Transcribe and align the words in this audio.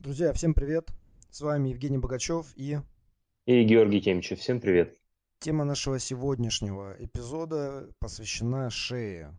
Друзья, 0.00 0.32
всем 0.32 0.54
привет! 0.54 0.88
С 1.28 1.42
вами 1.42 1.68
Евгений 1.68 1.98
Богачев 1.98 2.46
и 2.56 2.78
И 3.44 3.64
Георгий 3.64 4.00
Темичев. 4.00 4.38
Всем 4.38 4.58
привет. 4.58 4.96
тема 5.40 5.64
нашего 5.64 5.98
сегодняшнего 5.98 6.96
эпизода 6.98 7.86
посвящена 7.98 8.70
шее, 8.70 9.36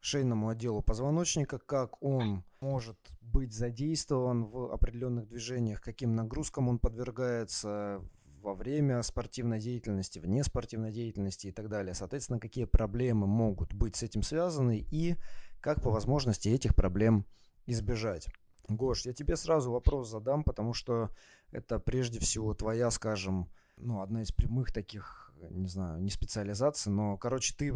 шейному 0.00 0.48
отделу 0.48 0.82
позвоночника, 0.82 1.60
как 1.60 2.02
он 2.02 2.42
может 2.58 2.98
быть 3.20 3.52
задействован 3.52 4.46
в 4.46 4.72
определенных 4.72 5.28
движениях, 5.28 5.80
каким 5.80 6.16
нагрузкам 6.16 6.68
он 6.68 6.80
подвергается 6.80 8.02
во 8.42 8.54
время 8.54 9.00
спортивной 9.04 9.60
деятельности, 9.60 10.18
вне 10.18 10.42
спортивной 10.42 10.90
деятельности 10.90 11.46
и 11.46 11.52
так 11.52 11.68
далее. 11.68 11.94
Соответственно, 11.94 12.40
какие 12.40 12.64
проблемы 12.64 13.28
могут 13.28 13.72
быть 13.74 13.94
с 13.94 14.02
этим 14.02 14.24
связаны 14.24 14.84
и 14.90 15.14
как 15.60 15.80
по 15.82 15.90
возможности 15.90 16.48
этих 16.48 16.74
проблем 16.74 17.24
избежать. 17.64 18.26
Гош, 18.68 19.06
я 19.06 19.12
тебе 19.14 19.36
сразу 19.36 19.72
вопрос 19.72 20.08
задам, 20.10 20.44
потому 20.44 20.74
что 20.74 21.10
это 21.52 21.78
прежде 21.78 22.20
всего 22.20 22.52
твоя, 22.54 22.90
скажем, 22.90 23.50
ну, 23.76 24.02
одна 24.02 24.22
из 24.22 24.30
прямых 24.30 24.72
таких, 24.72 25.32
не 25.50 25.68
знаю, 25.68 26.02
не 26.02 26.10
специализаций, 26.10 26.92
но, 26.92 27.16
короче, 27.16 27.54
ты 27.56 27.74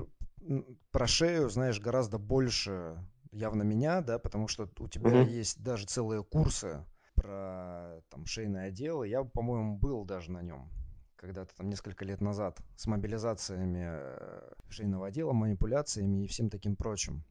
про 0.90 1.06
шею 1.06 1.48
знаешь 1.48 1.80
гораздо 1.80 2.18
больше 2.18 3.02
явно 3.30 3.62
меня, 3.62 4.02
да, 4.02 4.18
потому 4.18 4.48
что 4.48 4.68
у 4.78 4.88
тебя 4.88 5.08
Мгм. 5.08 5.28
есть 5.30 5.62
даже 5.62 5.86
целые 5.86 6.22
курсы 6.24 6.84
про 7.14 8.02
там 8.10 8.26
шейное 8.26 8.68
отдел. 8.68 9.02
Я, 9.02 9.24
по-моему, 9.24 9.78
был 9.78 10.04
даже 10.04 10.30
на 10.30 10.42
нем 10.42 10.68
когда-то 11.16 11.54
там 11.54 11.68
несколько 11.70 12.04
лет 12.04 12.20
назад 12.20 12.58
с 12.76 12.86
мобилизациями 12.86 13.84
э, 13.84 14.52
шейного 14.68 15.06
отдела, 15.06 15.32
манипуляциями 15.32 16.24
и 16.24 16.26
всем 16.26 16.50
таким 16.50 16.74
прочим. 16.76 17.24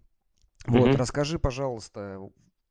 Вот, 0.65 0.95
Мгм. 0.95 0.95
расскажи, 0.95 1.39
пожалуйста, 1.39 2.19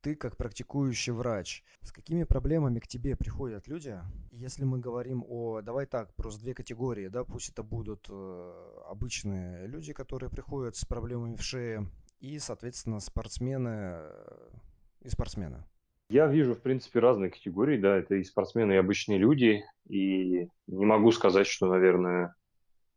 ты 0.00 0.14
как 0.14 0.36
практикующий 0.36 1.12
врач, 1.12 1.62
с 1.82 1.92
какими 1.92 2.24
проблемами 2.24 2.78
к 2.78 2.86
тебе 2.86 3.16
приходят 3.16 3.68
люди? 3.68 3.98
Если 4.30 4.64
мы 4.64 4.78
говорим 4.78 5.24
о, 5.28 5.60
давай 5.62 5.86
так, 5.86 6.14
просто 6.14 6.40
две 6.40 6.54
категории, 6.54 7.08
да, 7.08 7.24
пусть 7.24 7.50
это 7.50 7.62
будут 7.62 8.06
э, 8.10 8.52
обычные 8.88 9.66
люди, 9.66 9.92
которые 9.92 10.30
приходят 10.30 10.76
с 10.76 10.84
проблемами 10.84 11.36
в 11.36 11.42
шее, 11.42 11.86
и, 12.20 12.38
соответственно, 12.38 13.00
спортсмены 13.00 13.70
э, 13.70 14.50
и 15.02 15.08
спортсмены. 15.08 15.64
Я 16.08 16.26
вижу, 16.26 16.54
в 16.54 16.60
принципе, 16.60 16.98
разные 16.98 17.30
категории, 17.30 17.78
да, 17.78 17.96
это 17.96 18.16
и 18.16 18.24
спортсмены, 18.24 18.72
и 18.72 18.76
обычные 18.76 19.18
люди, 19.18 19.62
и 19.88 20.48
не 20.66 20.84
могу 20.84 21.12
сказать, 21.12 21.46
что, 21.46 21.66
наверное, 21.66 22.34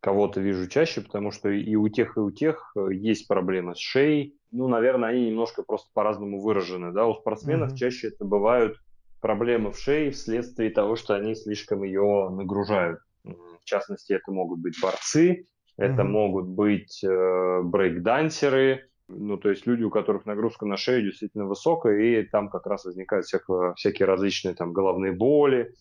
кого-то 0.04 0.42
вижу 0.42 0.68
чаще, 0.68 1.02
потому 1.02 1.32
что 1.32 1.50
и 1.50 1.76
у 1.76 1.88
тех, 1.88 2.18
и 2.18 2.20
у 2.20 2.30
тех 2.30 2.74
э, 2.76 2.94
есть 2.94 3.28
проблемы 3.28 3.74
с 3.74 3.80
шеей. 3.80 4.38
Ну, 4.52 4.68
наверное, 4.68 5.10
они 5.10 5.28
немножко 5.28 5.64
просто 5.64 5.90
по-разному 5.94 6.42
выражены, 6.42 6.92
да. 6.92 7.08
У 7.08 7.14
спортсменов 7.16 7.74
Мгм. 7.74 7.74
чаще 7.74 8.10
это 8.10 8.26
бывают 8.26 8.78
проблемы 9.22 9.72
в 9.72 9.80
шее 9.80 10.12
вследствие 10.12 10.72
того, 10.72 10.98
что 10.98 11.16
они 11.16 11.36
слишком 11.36 11.84
ее 11.84 12.30
нагружают. 12.30 13.00
В 13.24 13.64
частности, 13.64 14.12
это 14.12 14.30
могут 14.32 14.60
быть 14.60 14.76
борцы, 14.82 15.48
это 15.78 16.04
Мгм. 16.04 16.04
могут 16.04 16.48
быть 16.50 17.02
э, 17.02 17.62
брейкдансеры, 17.64 18.90
ну, 19.08 19.38
то 19.38 19.50
есть 19.50 19.66
люди, 19.66 19.84
у 19.84 19.90
которых 19.90 20.26
нагрузка 20.26 20.66
на 20.66 20.76
шею 20.76 21.04
действительно 21.04 21.46
высокая, 21.46 21.98
и 21.98 22.24
там 22.24 22.50
как 22.50 22.66
раз 22.68 22.84
возникают 22.84 23.26
всякого, 23.26 23.74
всякие 23.76 24.06
различные 24.06 24.54
там 24.56 24.74
головные 24.74 25.14
боли 25.14 25.76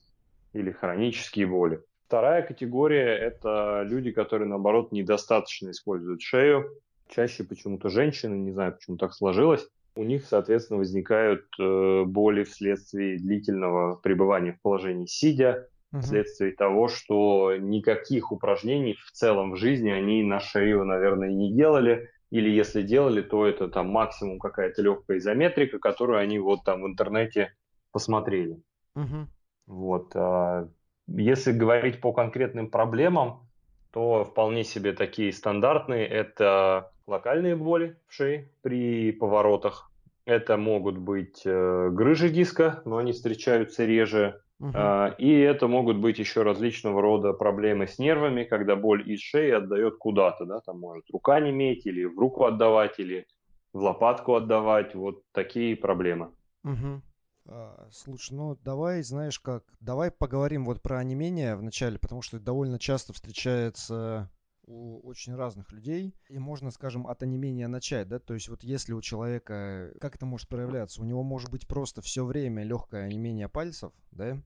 или 0.55 0.73
хронические 0.73 1.47
боли. 1.47 1.83
Вторая 2.13 2.43
категория– 2.43 3.17
это 3.23 3.85
люди, 3.87 4.11
которые, 4.11 4.47
наоборот, 4.47 4.93
недостаточно 4.93 5.71
используют 5.71 6.21
шею. 6.21 6.69
Чаще 7.09 7.43
почему-то 7.43 7.89
женщины, 7.89 8.35
не 8.35 8.51
знаю, 8.53 8.75
почему 8.75 8.99
так 8.99 9.15
сложилось. 9.15 9.67
У 9.97 10.05
них, 10.05 10.27
соответственно, 10.27 10.79
возникают 10.79 11.47
э, 11.59 12.03
боли 12.05 12.45
вследствие 12.45 13.17
длительного 13.17 13.97
пребывания 13.97 14.53
в 14.53 14.61
положении 14.61 15.07
сидя, 15.07 15.69
Мгм. 15.91 16.03
вследствие 16.03 16.53
того, 16.53 16.89
что 16.89 17.57
никаких 17.57 18.31
упражнений 18.31 18.93
в 18.93 19.11
целом 19.13 19.53
в 19.53 19.57
жизни 19.57 19.89
они 19.89 20.23
на 20.23 20.39
шею, 20.39 20.85
наверное, 20.85 21.31
не 21.31 21.51
делали. 21.51 22.11
Или 22.31 22.51
если 22.51 22.83
делали, 22.83 23.23
то 23.23 23.47
это 23.47 23.69
там 23.69 23.89
максимум 23.89 24.39
какая-то 24.39 24.83
легкая 24.83 25.17
изометрика, 25.17 25.79
которую 25.79 26.19
они 26.19 26.39
вот 26.39 26.63
там 26.63 26.83
в 26.83 26.87
интернете 26.89 27.55
посмотрели. 27.91 28.63
Мгм. 28.95 29.31
Вот. 29.67 30.15
а 30.15 30.69
Если 31.17 31.53
говорить 31.53 32.01
по 32.01 32.13
конкретным 32.13 32.71
проблемам, 32.71 33.49
то 33.93 34.25
вполне 34.25 34.65
себе 34.65 34.93
такие 34.93 35.33
стандартные. 35.33 36.07
Это 36.07 36.93
локальные 37.07 37.57
боли 37.57 37.97
в 38.09 38.15
шее 38.15 38.51
при 38.63 39.13
поворотах. 39.13 39.91
Это 40.25 40.57
могут 40.57 40.99
быть 40.99 41.43
э, 41.45 41.89
грыжи 41.91 42.31
диска, 42.31 42.81
но 42.85 42.97
они 42.99 43.13
встречаются 43.13 43.85
реже. 43.85 44.41
Мгм. 44.61 44.73
А, 44.75 45.15
И 45.19 45.31
это 45.41 45.67
могут 45.67 45.99
быть 45.99 46.19
еще 46.19 46.43
различного 46.43 47.03
рода 47.03 47.33
проблемы 47.33 47.87
с 47.87 47.99
нервами, 47.99 48.45
когда 48.45 48.77
боль 48.77 49.11
из 49.11 49.21
шеи 49.21 49.51
отдает 49.51 49.97
куда-то, 49.97 50.47
да, 50.47 50.61
там 50.61 50.79
может 50.79 51.05
рука 51.11 51.41
неметь, 51.41 51.85
или 51.87 52.05
в 52.05 52.19
руку 52.19 52.45
отдавать, 52.45 52.99
или 53.01 53.27
в 53.73 53.81
лопатку 53.81 54.35
отдавать, 54.35 54.95
вот 54.95 55.23
такие 55.33 55.77
проблемы. 55.77 56.31
Мгм. 56.63 57.03
А, 57.47 57.89
Слушай, 57.91 58.35
ну 58.35 58.57
давай, 58.63 59.03
знаешь 59.03 59.41
как, 59.41 59.65
давай 59.81 60.11
поговорим 60.11 60.65
вот 60.65 60.81
про 60.81 60.99
онемение 60.99 61.57
вначале, 61.57 61.99
потому 61.99 62.23
что 62.23 62.37
это 62.37 62.47
довольно 62.47 62.79
часто 62.79 63.13
встречается 63.13 64.31
у 64.65 65.01
очень 65.07 65.35
разных 65.35 65.73
людей, 65.73 66.15
и 66.29 66.39
можно, 66.39 66.71
скажем, 66.71 67.09
от 67.09 67.23
онемения 67.25 67.67
начать, 67.67 68.09
да, 68.09 68.21
то 68.21 68.35
есть 68.35 68.49
вот 68.49 68.63
если 68.63 68.93
у 68.93 69.03
человека, 69.03 69.93
как 70.01 70.15
это 70.15 70.25
может 70.25 70.49
проявляться, 70.49 71.03
у 71.03 71.05
него 71.05 71.25
может 71.25 71.51
быть 71.51 71.67
просто 71.67 72.01
все 72.01 72.25
время 72.25 72.63
легкое 72.63 73.07
онемение 73.07 73.49
пальцев, 73.49 73.93
да, 74.13 74.41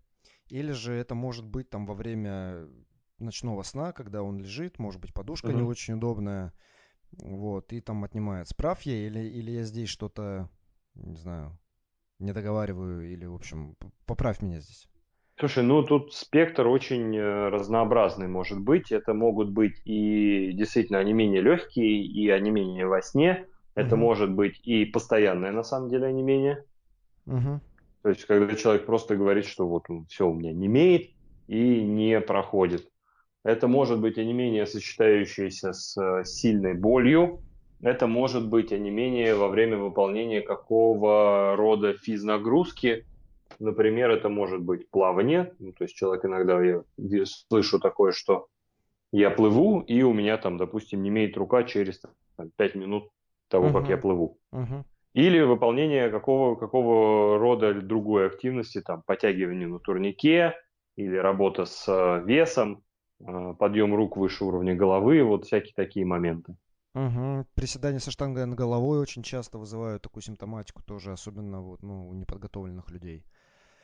или 0.48 0.72
же 0.72 0.94
это 0.94 1.14
может 1.14 1.44
быть 1.44 1.68
там 1.68 1.84
во 1.86 1.92
время 1.92 2.66
ночного 3.18 3.62
сна, 3.62 3.92
когда 3.92 4.22
он 4.22 4.38
лежит, 4.38 4.78
может 4.78 5.02
быть 5.02 5.12
подушка 5.12 5.48
не 5.48 5.60
Мгм. 5.60 5.68
очень 5.68 5.94
удобная, 5.94 6.54
вот, 7.12 7.74
и 7.74 7.80
там 7.82 8.04
отнимает. 8.04 8.48
Прав 8.56 8.80
я 8.82 9.06
или, 9.06 9.20
или 9.20 9.50
я 9.50 9.64
здесь 9.64 9.90
что-то, 9.90 10.48
не 10.94 11.16
знаю, 11.16 11.58
не 12.18 12.32
договариваю 12.32 13.10
или, 13.10 13.24
в 13.26 13.34
общем, 13.34 13.76
поправь 14.06 14.40
меня 14.42 14.60
здесь. 14.60 14.88
Слушай, 15.38 15.64
ну 15.64 15.82
тут 15.82 16.14
спектр 16.14 16.66
очень 16.66 17.14
э, 17.14 17.48
разнообразный 17.50 18.26
может 18.26 18.58
быть. 18.58 18.90
Это 18.90 19.12
могут 19.12 19.50
быть 19.50 19.74
и 19.84 20.52
действительно 20.52 20.98
онемения 20.98 21.42
легкие, 21.42 22.02
и 22.04 22.28
онемения 22.30 22.86
во 22.86 23.02
сне. 23.02 23.46
Это 23.74 23.96
Мгм. 23.96 24.04
может 24.04 24.32
быть 24.32 24.58
и 24.64 24.86
постоянное, 24.86 25.52
на 25.52 25.62
самом 25.62 25.90
деле, 25.90 26.06
онемение. 26.06 26.64
Мгм. 27.26 27.60
То 28.02 28.08
есть, 28.08 28.24
когда 28.24 28.54
человек 28.54 28.86
просто 28.86 29.16
говорит, 29.16 29.44
что 29.44 29.68
вот 29.68 29.84
все 30.08 30.26
у 30.26 30.32
меня 30.32 30.52
немеет 30.54 31.10
и 31.48 31.82
не 31.82 32.20
проходит. 32.20 32.88
Это 33.44 33.68
может 33.68 34.00
быть 34.00 34.16
онемение, 34.16 34.64
сочетающееся 34.64 35.72
с 35.72 36.00
э, 36.00 36.24
сильной 36.24 36.74
болью. 36.74 37.42
Это 37.82 38.06
может 38.06 38.48
быть 38.48 38.72
онемение 38.72 39.34
во 39.34 39.48
время 39.48 39.76
выполнения 39.76 40.40
какого 40.40 41.54
рода 41.56 41.94
физнагрузки. 41.94 43.06
Например, 43.58 44.10
это 44.10 44.28
может 44.28 44.62
быть 44.62 44.88
плавание. 44.90 45.52
Ну, 45.58 45.72
то 45.72 45.84
есть 45.84 45.94
человек 45.94 46.24
иногда, 46.24 46.60
я 46.62 46.82
слышу 47.26 47.78
такое, 47.78 48.12
что 48.12 48.46
я 49.12 49.30
плыву, 49.30 49.80
и 49.80 50.02
у 50.02 50.12
меня 50.12 50.36
там, 50.36 50.56
допустим, 50.56 51.02
не 51.02 51.10
имеет 51.10 51.36
рука 51.36 51.62
через 51.64 52.00
там, 52.36 52.50
5 52.56 52.74
минут 52.74 53.10
того, 53.48 53.72
как 53.72 53.88
я 53.88 53.96
плыву. 53.96 54.38
Мгм. 54.52 54.84
Или 55.14 55.40
выполнение 55.40 56.10
какого, 56.10 56.56
какого 56.56 57.38
рода 57.38 57.72
другой 57.72 58.26
активности, 58.26 58.82
там, 58.82 59.02
подтягивание 59.06 59.66
на 59.66 59.78
турнике, 59.78 60.54
или 60.96 61.16
работа 61.16 61.64
с 61.64 61.86
э, 61.88 62.22
весом, 62.26 62.82
э, 63.20 63.54
подъем 63.58 63.94
рук 63.94 64.16
выше 64.16 64.44
уровня 64.44 64.74
головы, 64.74 65.22
вот 65.22 65.46
всякие 65.46 65.72
такие 65.74 66.04
моменты. 66.04 66.56
Мгм. 66.96 67.46
Приседания 67.54 67.98
со 67.98 68.10
штангой 68.10 68.46
над 68.46 68.58
головой 68.58 68.98
очень 68.98 69.22
часто 69.22 69.58
вызывают 69.58 70.02
такую 70.02 70.22
симптоматику 70.22 70.82
тоже, 70.82 71.12
особенно 71.12 71.60
вот, 71.60 71.82
ну, 71.82 72.08
у 72.08 72.14
неподготовленных 72.14 72.90
людей. 72.90 73.22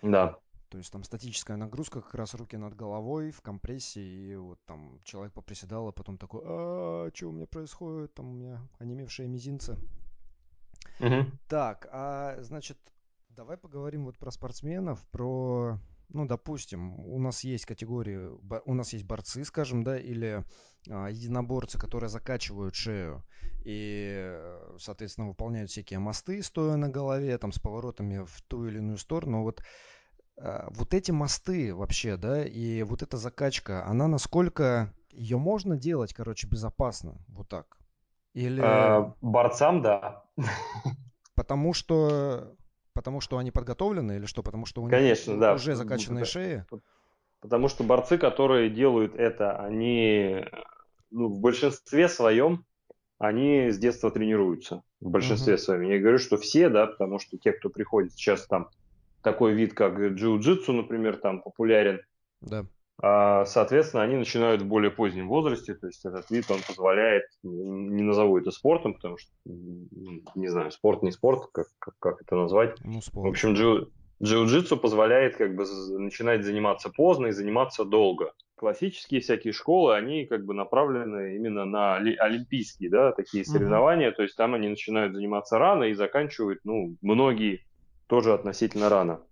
Да. 0.01 0.39
То 0.71 0.79
есть 0.79 0.91
там 0.91 1.05
статическая 1.05 1.59
нагрузка, 1.59 2.01
как 2.01 2.15
раз 2.15 2.33
руки 2.33 2.57
над 2.57 2.75
головой 2.75 3.31
в 3.31 3.43
компрессии, 3.43 4.33
и 4.33 4.37
вот 4.37 4.59
там 4.65 4.99
человек 5.05 5.35
поприседал, 5.35 5.89
а 5.89 5.93
потом 5.93 6.17
такой, 6.17 6.41
а, 6.43 7.11
что 7.13 7.29
у 7.29 7.33
меня 7.33 7.47
происходит, 7.47 8.15
там 8.15 8.31
у 8.31 8.33
меня 8.33 8.67
онемевшие 8.79 9.29
мизинцы. 9.29 9.77
Мгм. 10.99 11.39
Так, 11.49 11.89
а 11.93 12.39
значит, 12.41 12.79
давай 13.29 13.59
поговорим 13.59 14.07
вот 14.07 14.17
про 14.17 14.31
спортсменов, 14.31 15.05
про, 15.11 15.79
ну, 16.13 16.27
допустим, 16.27 16.99
у 17.01 17.19
нас 17.19 17.45
есть 17.45 17.65
категории, 17.65 18.31
у 18.65 18.75
нас 18.75 18.93
есть 18.93 19.05
борцы, 19.05 19.45
скажем, 19.45 19.83
да, 19.83 19.99
или 19.99 20.45
а, 20.91 21.09
единоборцы, 21.09 21.79
которые 21.79 22.11
закачивают 22.11 22.75
шею 22.75 23.25
и, 23.65 24.39
соответственно, 24.79 25.29
выполняют 25.29 25.71
всякие 25.71 25.99
мосты, 25.99 26.43
стоя 26.43 26.77
на 26.77 26.89
голове, 26.89 27.37
там, 27.39 27.53
с 27.53 27.59
поворотами 27.59 28.25
в 28.25 28.43
ту 28.49 28.67
или 28.67 28.79
иную 28.79 28.99
сторону. 28.99 29.43
Вот, 29.43 29.63
а, 30.39 30.69
вот 30.71 30.95
эти 30.95 31.11
мосты 31.11 31.75
вообще, 31.75 32.17
да, 32.17 32.45
и 32.45 32.83
вот 32.83 33.03
эта 33.03 33.17
закачка, 33.17 33.87
она 33.87 34.09
насколько 34.09 34.95
ее 35.11 35.39
можно 35.39 35.77
делать, 35.77 36.13
короче, 36.15 36.47
безопасно, 36.47 37.25
вот 37.29 37.49
так? 37.49 37.79
Или 38.35 38.63
Э, 38.63 39.13
борцам, 39.21 39.83
да. 39.83 40.25
потому 41.35 41.75
что 41.75 42.57
Потому 42.95 43.21
что 43.21 43.39
они 43.39 43.51
подготовлены 43.51 44.17
или 44.17 44.27
что? 44.27 44.43
Потому 44.43 44.67
что 44.67 44.83
у 44.83 44.89
них 44.89 44.97
Конечно, 44.97 45.39
да. 45.39 45.55
уже 45.55 45.75
закачанные 45.75 46.25
шеи? 46.25 46.65
Потому 47.41 47.69
что 47.69 47.83
борцы, 47.83 48.19
которые 48.19 48.71
делают 48.71 49.15
это, 49.17 49.57
они 49.59 50.45
ну, 51.11 51.29
в 51.29 51.41
большинстве 51.41 52.09
своем, 52.09 52.65
они 53.19 53.71
с 53.71 53.79
детства 53.79 54.11
тренируются. 54.11 54.83
В 55.01 55.11
большинстве 55.11 55.55
Мгм. 55.55 55.63
своем. 55.63 55.83
Я 55.83 55.99
говорю, 55.99 56.19
что 56.19 56.37
все, 56.37 56.69
да, 56.69 56.87
потому 56.87 57.19
что 57.19 57.37
те, 57.39 57.53
кто 57.53 57.69
приходит 57.69 58.13
сейчас 58.13 58.47
там, 58.47 58.69
такой 59.23 59.55
вид, 59.55 59.75
как 59.75 59.99
джиу-джитсу, 59.99 60.73
например, 60.73 61.17
там 61.17 61.43
популярен, 61.43 62.01
Да. 62.41 62.67
А, 63.01 63.45
соответственно, 63.47 64.03
они 64.03 64.17
начинают 64.17 64.63
в 64.63 64.67
более 64.67 64.91
позднем 64.91 65.29
возрасте, 65.29 65.75
то 65.75 65.87
есть 65.87 66.05
этот 66.05 66.31
вид, 66.31 66.51
он 66.51 66.59
позволяет, 66.67 67.25
не 67.43 68.03
назову 68.03 68.39
это 68.39 68.51
спортом, 68.51 68.95
потому 68.95 69.19
что, 69.19 69.31
не 69.45 70.49
знаю, 70.49 70.71
спорт 70.71 71.03
не 71.03 71.11
спорт, 71.11 71.51
как, 71.53 71.67
как, 71.79 71.95
как 71.99 72.23
это 72.23 72.37
назвать. 72.37 72.77
Ну, 72.85 73.01
В 73.01 73.05
спорт. 73.05 73.31
общем, 73.31 73.55
джиу- 73.55 73.89
джиу-джитсу 74.23 74.77
позволяет 74.77 75.37
как 75.37 75.57
бы 75.57 75.65
начинать 75.99 76.45
заниматься 76.45 76.91
поздно 76.91 77.27
и 77.29 77.33
заниматься 77.33 77.85
долго. 77.85 78.33
Классические 78.55 79.21
всякие 79.21 79.53
школы, 79.53 79.97
они 79.97 80.27
как 80.27 80.45
бы 80.45 80.55
направлены 80.55 81.35
именно 81.35 81.65
на 81.65 81.97
оли- 81.97 82.15
олимпийские, 82.15 82.91
да, 82.91 83.11
такие 83.11 83.45
соревнования, 83.45 84.13
то 84.13 84.23
есть 84.23 84.37
там 84.37 84.55
они 84.55 84.69
начинают 84.69 85.15
заниматься 85.15 85.59
рано 85.59 85.85
и 85.85 85.95
заканчивают, 85.95 86.61
ну, 86.63 86.95
многие 87.03 87.65
тоже 88.07 88.33
относительно 88.33 88.89
рано. 88.89 89.23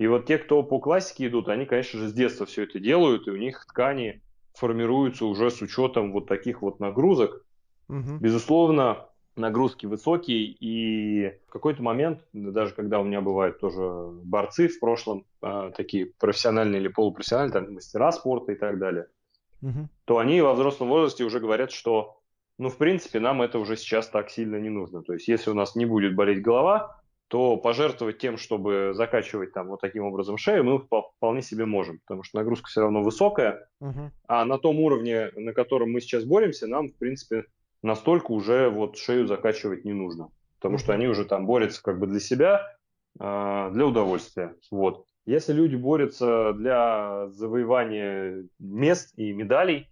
И 0.00 0.06
вот 0.06 0.24
те, 0.24 0.38
кто 0.38 0.62
по 0.62 0.78
классике 0.80 1.26
идут, 1.26 1.50
они, 1.50 1.66
конечно 1.66 2.00
же, 2.00 2.08
с 2.08 2.14
детства 2.14 2.46
все 2.46 2.62
это 2.62 2.80
делают, 2.80 3.28
и 3.28 3.30
у 3.30 3.36
них 3.36 3.66
ткани 3.66 4.22
формируются 4.54 5.26
уже 5.26 5.50
с 5.50 5.60
учетом 5.60 6.12
вот 6.12 6.26
таких 6.26 6.62
вот 6.62 6.80
нагрузок. 6.80 7.44
Мгм. 7.86 8.18
Безусловно, 8.18 9.10
нагрузки 9.36 9.84
высокие, 9.84 10.46
и 10.46 11.38
в 11.46 11.52
какой-то 11.52 11.82
момент, 11.82 12.24
даже 12.32 12.74
когда 12.74 12.98
у 12.98 13.04
меня 13.04 13.20
бывают 13.20 13.60
тоже 13.60 13.82
борцы 13.82 14.68
в 14.68 14.80
прошлом, 14.80 15.26
а, 15.42 15.70
такие 15.70 16.06
профессиональные 16.18 16.80
или 16.80 16.88
полупрофессиональные, 16.88 17.52
там, 17.52 17.74
мастера 17.74 18.10
спорта 18.12 18.52
и 18.52 18.56
так 18.56 18.78
далее, 18.78 19.08
Мгм. 19.60 19.90
то 20.06 20.16
они 20.16 20.40
во 20.40 20.54
взрослом 20.54 20.88
возрасте 20.88 21.24
уже 21.24 21.40
говорят, 21.40 21.72
что, 21.72 22.22
ну, 22.56 22.70
в 22.70 22.78
принципе, 22.78 23.20
нам 23.20 23.42
это 23.42 23.58
уже 23.58 23.76
сейчас 23.76 24.08
так 24.08 24.30
сильно 24.30 24.56
не 24.56 24.70
нужно. 24.70 25.02
То 25.02 25.12
есть, 25.12 25.28
если 25.28 25.50
у 25.50 25.54
нас 25.54 25.76
не 25.76 25.84
будет 25.84 26.16
болеть 26.16 26.40
голова, 26.40 26.99
то 27.30 27.56
пожертвовать 27.56 28.18
тем, 28.18 28.36
чтобы 28.36 28.90
закачивать 28.92 29.52
там 29.52 29.68
вот 29.68 29.80
таким 29.80 30.04
образом 30.04 30.36
шею, 30.36 30.64
мы 30.64 30.76
впо- 30.78 31.04
вполне 31.16 31.42
себе 31.42 31.64
можем, 31.64 32.00
потому 32.00 32.24
что 32.24 32.38
нагрузка 32.38 32.66
все 32.66 32.80
равно 32.80 33.02
высокая, 33.02 33.68
Мгм. 33.78 34.10
а 34.26 34.44
на 34.44 34.58
том 34.58 34.80
уровне, 34.80 35.30
на 35.36 35.52
котором 35.52 35.92
мы 35.92 36.00
сейчас 36.00 36.24
боремся, 36.24 36.66
нам, 36.66 36.88
в 36.90 36.96
принципе, 36.98 37.44
настолько 37.84 38.32
уже 38.32 38.68
вот 38.68 38.98
шею 38.98 39.28
закачивать 39.28 39.84
не 39.84 39.92
нужно. 39.92 40.30
Потому 40.58 40.78
что 40.78 40.92
Мгм. 40.92 41.00
они 41.00 41.08
уже 41.08 41.24
там 41.24 41.46
борются 41.46 41.80
как 41.84 42.00
бы 42.00 42.08
для 42.08 42.18
себя, 42.18 42.66
а, 43.20 43.70
для 43.70 43.86
удовольствия. 43.86 44.56
Вот. 44.72 45.04
Если 45.24 45.52
люди 45.52 45.76
борются 45.76 46.52
для 46.54 47.28
завоевания 47.28 48.48
мест 48.58 49.12
и 49.16 49.32
медалей, 49.32 49.88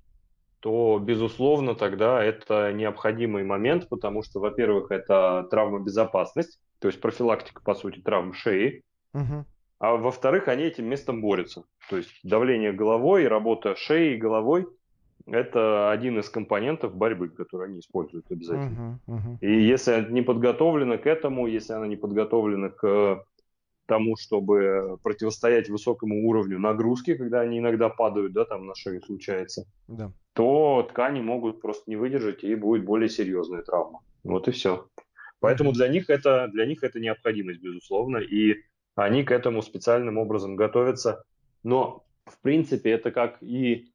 то, 0.58 0.98
безусловно, 1.00 1.76
тогда 1.76 2.20
это 2.20 2.72
необходимый 2.72 3.44
момент, 3.44 3.88
потому 3.88 4.24
что, 4.24 4.40
во-первых, 4.40 4.90
это 4.90 5.46
травмобезопасность, 5.52 6.58
то 6.80 6.88
есть 6.88 7.00
профилактика, 7.00 7.60
по 7.62 7.74
сути, 7.74 8.00
травм 8.00 8.32
шеи, 8.32 8.82
Мгм. 9.12 9.46
а 9.78 9.96
во-вторых, 9.96 10.48
они 10.48 10.64
этим 10.64 10.86
местом 10.86 11.20
борются. 11.20 11.64
То 11.90 11.96
есть 11.96 12.10
давление 12.22 12.72
головой, 12.72 13.26
работа 13.26 13.74
шеей 13.76 14.14
и 14.14 14.18
головой– 14.18 14.66
это 15.26 15.90
один 15.90 16.18
из 16.18 16.28
компонентов 16.30 16.94
борьбы, 16.94 17.28
который 17.28 17.68
они 17.68 17.80
используют 17.80 18.30
обязательно. 18.30 19.00
Мгм. 19.06 19.16
Мгм. 19.16 19.38
И 19.40 19.62
если 19.62 19.92
она 19.92 20.08
не 20.08 20.22
подготовлена 20.22 20.98
к 20.98 21.06
этому, 21.06 21.46
если 21.46 21.72
она 21.74 21.86
не 21.86 21.96
подготовлена 21.96 22.70
к 22.70 23.24
тому, 23.86 24.16
чтобы 24.16 24.98
противостоять 25.02 25.68
высокому 25.70 26.28
уровню 26.28 26.58
нагрузки, 26.58 27.14
когда 27.16 27.40
они 27.40 27.58
иногда 27.58 27.88
падают, 27.88 28.32
да, 28.32 28.44
там 28.44 28.66
на 28.66 28.74
шею 28.74 29.02
случается, 29.02 29.64
Да. 29.88 30.12
то 30.34 30.86
ткани 30.90 31.22
могут 31.22 31.62
просто 31.62 31.90
не 31.90 31.96
выдержать 31.96 32.44
и 32.44 32.54
будет 32.54 32.84
более 32.84 33.08
серьезная 33.08 33.62
травма. 33.62 34.00
Вот 34.24 34.46
и 34.48 34.50
все. 34.50 34.86
Поэтому 35.40 35.72
для 35.72 35.88
них 35.88 36.10
это 36.10 36.48
для 36.52 36.66
них 36.66 36.82
это 36.82 36.98
необходимость, 37.00 37.60
безусловно, 37.60 38.18
и 38.18 38.56
они 38.94 39.22
к 39.24 39.30
этому 39.30 39.62
специальным 39.62 40.18
образом 40.18 40.56
готовятся. 40.56 41.24
Но 41.62 42.04
в 42.26 42.38
принципе 42.40 42.90
это 42.90 43.10
как 43.10 43.42
и 43.42 43.92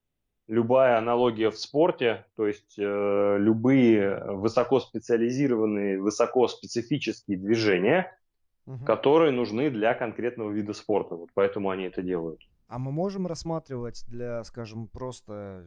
любая 0.47 0.97
аналогия 0.97 1.49
в 1.49 1.57
спорте, 1.57 2.25
то 2.35 2.47
есть 2.47 2.75
э, 2.77 3.37
любые 3.39 4.23
высокоспециализированные, 4.25 6.01
высокоспецифические 6.01 7.37
движения, 7.37 8.17
Мгм. 8.65 8.85
которые 8.85 9.31
нужны 9.31 9.69
для 9.69 9.93
конкретного 9.93 10.49
вида 10.49 10.71
спорта. 10.71 11.15
Вот 11.15 11.29
поэтому 11.33 11.69
они 11.69 11.83
это 11.83 12.01
делают. 12.01 12.39
А 12.69 12.79
мы 12.79 12.93
можем 12.93 13.27
рассматривать 13.27 14.05
для, 14.07 14.41
скажем, 14.45 14.87
просто 14.87 15.65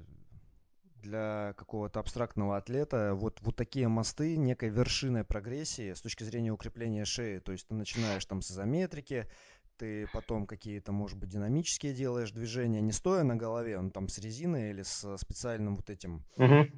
для 1.02 1.54
какого-то 1.56 2.00
абстрактного 2.00 2.56
атлета 2.56 3.14
вот, 3.14 3.40
вот 3.42 3.56
такие 3.56 3.88
мосты 3.88 4.36
некой 4.36 4.70
вершиной 4.70 5.24
прогрессии 5.24 5.92
с 5.92 6.00
точки 6.00 6.24
зрения 6.24 6.52
укрепления 6.52 7.04
шеи. 7.04 7.38
То 7.38 7.52
есть 7.52 7.68
ты 7.68 7.74
начинаешь 7.74 8.24
там 8.26 8.42
с 8.42 8.50
изометрики, 8.50 9.28
ты 9.76 10.06
потом 10.08 10.46
какие-то, 10.46 10.92
может 10.92 11.18
быть, 11.18 11.28
динамические 11.30 11.92
делаешь 11.94 12.30
движения, 12.32 12.80
не 12.80 12.92
стоя 12.92 13.24
на 13.24 13.36
голове, 13.36 13.78
он 13.78 13.90
там 13.90 14.08
с 14.08 14.18
резиной 14.18 14.70
или 14.70 14.82
с 14.82 15.16
специальным 15.18 15.76
вот 15.76 15.90
этим, 15.90 16.24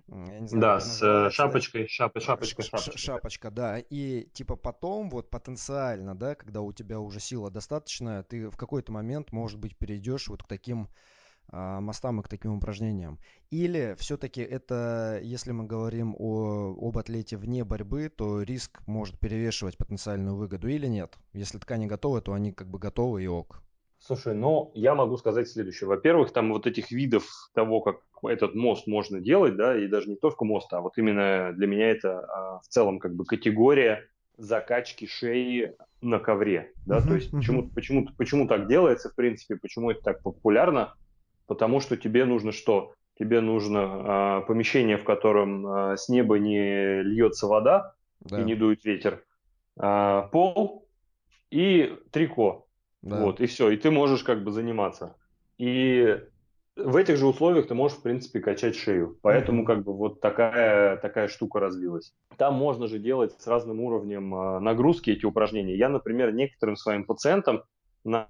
м, 0.09 0.25
я 0.31 0.41
не 0.41 0.49
знаю, 0.49 0.63
Да, 0.63 0.81
с 0.81 1.03
э, 1.03 1.31
да? 1.31 1.31
шапочкой, 1.31 1.87
шап- 1.87 2.19
шапочка, 2.21 2.63
шапочка. 2.63 2.97
шапочка, 2.99 3.51
да. 3.51 3.79
И 3.79 4.29
типа 4.33 4.57
потом, 4.57 5.11
вот 5.11 5.31
потенциально, 5.31 6.15
да, 6.17 6.35
когда 6.35 6.61
у 6.61 6.73
тебя 6.73 7.01
уже 7.01 7.21
сила 7.21 7.51
достаточная, 7.51 8.23
ты 8.23 8.51
в 8.51 8.57
какой-то 8.57 8.93
момент, 8.93 9.33
может 9.33 9.59
быть, 9.59 9.77
перейдешь 9.79 10.29
вот 10.29 10.43
к 10.43 10.49
таким 10.49 10.89
мостам 11.53 12.21
и 12.21 12.23
к 12.23 12.29
таким 12.29 12.57
упражнениям. 12.57 13.19
Или 13.51 13.95
все-таки 13.99 14.41
это, 14.43 15.19
если 15.23 15.53
мы 15.53 15.65
говорим 15.65 16.15
о, 16.19 16.75
об 16.79 16.99
атлете 16.99 17.37
вне 17.37 17.65
борьбы, 17.65 18.09
то 18.09 18.43
риск 18.43 18.81
может 18.87 19.19
перевешивать 19.19 19.79
потенциальную 19.79 20.37
выгоду 20.37 20.69
или 20.69 20.87
нет? 20.87 21.17
Если 21.33 21.59
ткани 21.59 21.87
готовы, 21.87 22.21
то 22.21 22.33
они 22.33 22.53
как 22.53 22.69
бы 22.69 22.79
готовы 22.79 23.23
и 23.25 23.27
ок. 23.27 23.63
Слушай, 24.01 24.35
ну, 24.35 24.71
я 24.75 24.95
могу 24.95 25.17
сказать 25.17 25.49
следующее. 25.49 25.89
Во-первых, 25.89 26.33
там 26.33 26.53
вот 26.53 26.67
этих 26.67 26.93
видов 26.93 27.27
того, 27.53 27.81
как 27.81 27.97
этот 28.23 28.55
мост 28.55 28.87
можно 28.87 29.21
делать, 29.21 29.57
да, 29.57 29.77
и 29.77 29.89
даже 29.89 30.09
не 30.09 30.17
только 30.17 30.45
мост, 30.45 30.73
а 30.73 30.81
вот 30.81 30.97
именно 30.99 31.53
для 31.53 31.67
меня 31.67 31.91
это 31.91 32.21
а, 32.21 32.61
в 32.61 32.69
целом 32.69 33.01
как 33.01 33.15
бы 33.15 33.25
категория 33.25 34.09
закачки 34.37 35.07
шеи 35.07 35.75
на 36.01 36.21
ковре, 36.21 36.73
да, 36.85 37.01
Мгм, 37.01 37.09
то 37.09 37.17
есть 37.17 37.33
мгм. 37.33 37.39
почему, 37.39 37.71
почему, 37.71 38.07
почему 38.17 38.47
так 38.47 38.69
делается, 38.69 39.11
в 39.11 39.17
принципе, 39.17 39.57
почему 39.57 39.91
это 39.91 40.01
так 40.03 40.23
популярно, 40.23 40.95
потому 41.49 41.81
что 41.81 41.97
тебе 41.97 42.25
нужно 42.25 42.53
что? 42.53 42.95
Тебе 43.19 43.41
нужно 43.41 43.81
а, 43.83 44.41
помещение, 44.43 44.97
в 44.97 45.03
котором 45.03 45.67
а, 45.67 45.97
с 45.97 46.09
неба 46.09 46.39
не 46.39 47.03
льется 47.03 47.49
вода 47.49 47.95
Да, 48.21 48.41
и 48.41 48.45
не 48.45 48.55
дует 48.55 48.85
ветер, 48.85 49.25
а, 49.77 50.29
пол 50.29 50.87
и 51.51 51.97
трико. 52.13 52.69
да. 53.03 53.25
Вот, 53.25 53.41
и 53.41 53.47
все, 53.47 53.71
и 53.71 53.77
ты 53.77 53.91
можешь 53.91 54.23
как 54.23 54.45
бы 54.45 54.53
заниматься. 54.53 55.17
И 55.57 56.21
в 56.77 56.95
этих 56.95 57.17
же 57.17 57.27
условиях 57.27 57.67
ты 57.67 57.75
можешь, 57.75 57.99
в 57.99 58.03
принципе, 58.03 58.39
качать 58.39 58.77
шею. 58.77 59.19
Поэтому 59.23 59.65
как 59.65 59.83
бы 59.83 59.93
вот 59.93 60.21
такая, 60.21 60.97
такая 60.99 61.27
штука 61.27 61.59
развилась. 61.59 62.15
Там 62.37 62.55
можно 62.55 62.87
же 62.87 63.01
делать 63.01 63.33
с 63.33 63.47
разным 63.49 63.81
уровнем 63.81 64.63
нагрузки 64.63 65.11
эти 65.11 65.27
упражнения. 65.27 65.77
Я, 65.77 65.89
например, 65.89 66.33
некоторым 66.33 66.77
своим 66.77 67.05
пациентам 67.05 67.65
на 68.05 68.29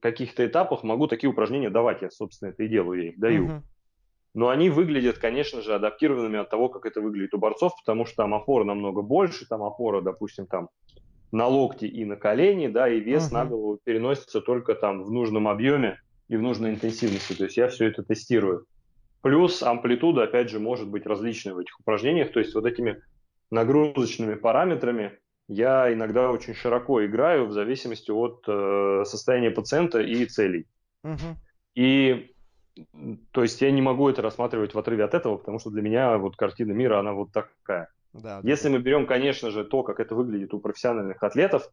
каких-то 0.00 0.46
этапах 0.46 0.82
могу 0.82 1.06
такие 1.06 1.30
упражнения 1.30 1.70
давать. 1.70 2.02
Я, 2.02 2.10
собственно, 2.10 2.50
это 2.50 2.62
и 2.62 2.68
делаю, 2.68 3.02
я 3.02 3.08
их 3.10 3.18
даю. 3.18 3.44
Мгм. 3.44 3.64
Но 4.34 4.48
они 4.48 4.70
выглядят, 4.70 5.18
конечно 5.18 5.60
же, 5.60 5.74
адаптированными 5.74 6.38
от 6.38 6.50
того, 6.50 6.68
как 6.68 6.86
это 6.86 7.00
выглядит 7.00 7.34
у 7.34 7.38
борцов, 7.38 7.72
потому 7.84 8.06
что 8.06 8.16
там 8.16 8.34
опора 8.34 8.64
намного 8.64 9.02
больше, 9.02 9.46
там 9.46 9.62
опора, 9.62 10.02
допустим, 10.02 10.46
там 10.46 10.68
на 11.32 11.46
локти 11.46 11.84
и 11.84 12.04
на 12.04 12.16
колени, 12.16 12.68
да, 12.68 12.88
и 12.88 13.00
вес 13.00 13.26
Мгм. 13.30 13.34
на 13.34 13.44
голову 13.46 13.80
переносится 13.82 14.40
только 14.40 14.74
там 14.74 15.02
в 15.02 15.10
нужном 15.10 15.48
объеме 15.48 16.00
и 16.28 16.36
в 16.36 16.42
нужной 16.42 16.70
интенсивности. 16.70 17.34
То 17.34 17.44
есть 17.44 17.56
я 17.56 17.68
все 17.68 17.86
это 17.86 18.02
тестирую. 18.02 18.66
Плюс 19.22 19.62
амплитуда, 19.62 20.24
опять 20.24 20.48
же, 20.48 20.60
может 20.60 20.88
быть 20.88 21.06
различной 21.06 21.52
в 21.52 21.58
этих 21.58 21.78
упражнениях. 21.80 22.32
То 22.32 22.40
есть 22.40 22.54
вот 22.54 22.66
этими 22.66 23.02
нагрузочными 23.50 24.34
параметрами 24.34 25.18
я 25.50 25.92
иногда 25.92 26.30
очень 26.30 26.54
широко 26.54 27.04
играю 27.04 27.46
в 27.46 27.52
зависимости 27.52 28.12
от 28.12 28.44
э, 28.46 29.02
состояния 29.04 29.50
пациента 29.50 30.00
и 30.00 30.24
целей. 30.26 30.68
Мгм. 31.02 31.36
И 31.74 32.32
то 33.32 33.42
есть 33.42 33.60
я 33.60 33.72
не 33.72 33.82
могу 33.82 34.08
это 34.08 34.22
рассматривать 34.22 34.74
в 34.74 34.78
отрыве 34.78 35.04
от 35.04 35.12
этого, 35.12 35.38
потому 35.38 35.58
что 35.58 35.70
для 35.70 35.82
меня 35.82 36.18
вот 36.18 36.36
картина 36.36 36.70
мира, 36.70 37.00
она 37.00 37.12
вот 37.14 37.32
такая. 37.32 37.88
Да, 38.12 38.40
Если 38.44 38.68
да. 38.68 38.74
мы 38.74 38.78
берем, 38.80 39.06
конечно 39.06 39.50
же, 39.50 39.64
то, 39.64 39.82
как 39.82 39.98
это 39.98 40.14
выглядит 40.14 40.54
у 40.54 40.60
профессиональных 40.60 41.20
атлетов, 41.22 41.68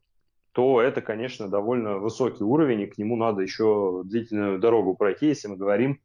то 0.53 0.81
это, 0.81 1.01
конечно, 1.01 1.47
довольно 1.47 1.99
высокий 1.99 2.43
уровень, 2.43 2.81
и 2.81 2.87
к 2.87 2.97
нему 2.97 3.15
надо 3.15 3.43
еще 3.43 4.01
длительную 4.05 4.57
дорогу 4.57 4.95
пройти, 4.95 5.27
если 5.27 5.49
мы 5.49 5.55
говорим 5.55 6.01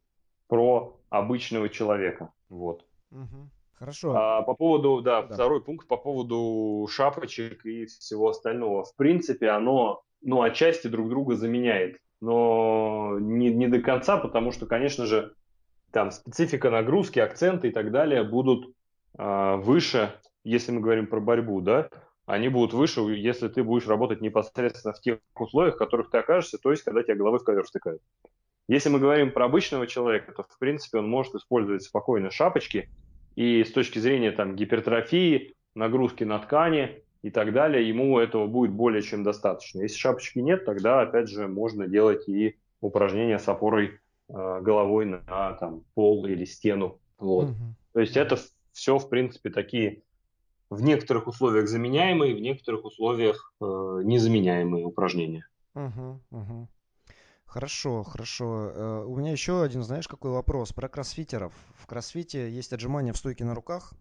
про 0.46 1.00
обычного 1.08 1.70
человека. 1.70 2.32
Вот. 2.50 2.84
Мгм. 3.10 3.50
Хорошо. 3.82 4.14
А, 4.14 4.42
по 4.42 4.54
поводу, 4.54 5.02
да, 5.02 5.22
Да. 5.22 5.34
второй 5.34 5.60
пункт 5.60 5.88
по 5.88 5.96
поводу 5.96 6.86
шапочек 6.88 7.66
и 7.66 7.86
всего 7.86 8.28
остального. 8.28 8.84
В 8.84 8.94
принципе, 8.94 9.48
оно, 9.48 10.02
ну, 10.20 10.42
отчасти 10.42 10.86
друг 10.86 11.08
друга 11.08 11.34
заменяет, 11.34 11.96
но 12.20 13.18
не, 13.18 13.52
не 13.52 13.66
до 13.66 13.80
конца, 13.80 14.18
потому 14.18 14.52
что, 14.52 14.66
конечно 14.66 15.06
же, 15.06 15.34
там 15.90 16.12
специфика 16.12 16.70
нагрузки, 16.70 17.18
акценты 17.18 17.68
и 17.68 17.70
так 17.72 17.90
далее 17.90 18.22
будут 18.22 18.72
а, 19.18 19.56
выше, 19.56 20.14
если 20.44 20.70
мы 20.70 20.80
говорим 20.80 21.08
про 21.08 21.18
борьбу, 21.18 21.60
да, 21.60 21.88
они 22.24 22.48
будут 22.48 22.74
выше, 22.74 23.00
если 23.00 23.48
ты 23.48 23.64
будешь 23.64 23.88
работать 23.88 24.20
непосредственно 24.20 24.94
в 24.94 25.00
тех 25.00 25.18
условиях, 25.34 25.74
в 25.74 25.78
которых 25.78 26.08
ты 26.08 26.18
окажешься, 26.18 26.56
то 26.58 26.70
есть 26.70 26.84
когда 26.84 27.02
тебя 27.02 27.16
головой 27.16 27.40
в 27.40 27.44
ковер 27.44 27.64
втыкают. 27.64 28.00
Если 28.68 28.90
мы 28.90 29.00
говорим 29.00 29.32
про 29.32 29.46
обычного 29.46 29.88
человека, 29.88 30.32
то, 30.32 30.44
в 30.44 30.58
принципе, 30.60 30.98
он 30.98 31.10
может 31.10 31.34
использовать 31.34 31.82
спокойно 31.82 32.30
шапочки, 32.30 32.88
и 33.36 33.64
с 33.64 33.72
точки 33.72 33.98
зрения 33.98 34.32
там, 34.32 34.56
гипертрофии, 34.56 35.54
нагрузки 35.74 36.24
на 36.24 36.38
ткани 36.38 37.02
и 37.22 37.30
так 37.30 37.52
далее, 37.52 37.88
ему 37.88 38.18
этого 38.18 38.46
будет 38.46 38.72
более 38.72 39.02
чем 39.02 39.22
достаточно. 39.22 39.82
Если 39.82 39.98
шапочки 39.98 40.38
нет, 40.38 40.64
тогда, 40.64 41.00
опять 41.02 41.28
же, 41.28 41.48
можно 41.48 41.86
делать 41.86 42.28
и 42.28 42.56
упражнения 42.80 43.38
с 43.38 43.48
опорой 43.48 44.00
э, 44.28 44.60
головой 44.60 45.06
на 45.06 45.52
там, 45.54 45.84
пол 45.94 46.26
или 46.26 46.44
стену. 46.44 46.98
Вот. 47.18 47.50
Мгм. 47.50 47.76
То 47.92 48.00
есть 48.00 48.16
это 48.16 48.38
все, 48.72 48.98
в 48.98 49.08
принципе, 49.08 49.50
такие 49.50 50.02
в 50.68 50.82
некоторых 50.82 51.26
условиях 51.26 51.68
заменяемые, 51.68 52.34
в 52.34 52.40
некоторых 52.40 52.84
условиях 52.84 53.54
э, 53.60 53.64
незаменяемые 53.64 54.86
упражнения. 54.86 55.46
Мгм, 55.74 56.20
мгм. 56.30 56.68
Хорошо, 57.52 58.02
хорошо. 58.02 58.70
Э, 58.74 59.04
У 59.04 59.14
меня 59.16 59.32
еще 59.32 59.62
один, 59.62 59.82
знаешь, 59.82 60.08
какой 60.08 60.30
вопрос 60.30 60.72
про 60.72 60.88
кроссфитеров. 60.88 61.52
В 61.74 61.86
кроссфите 61.86 62.50
есть 62.50 62.72
отжимания 62.72 63.12
в 63.12 63.18
стойке 63.18 63.44
на 63.44 63.54
руках, 63.54 63.92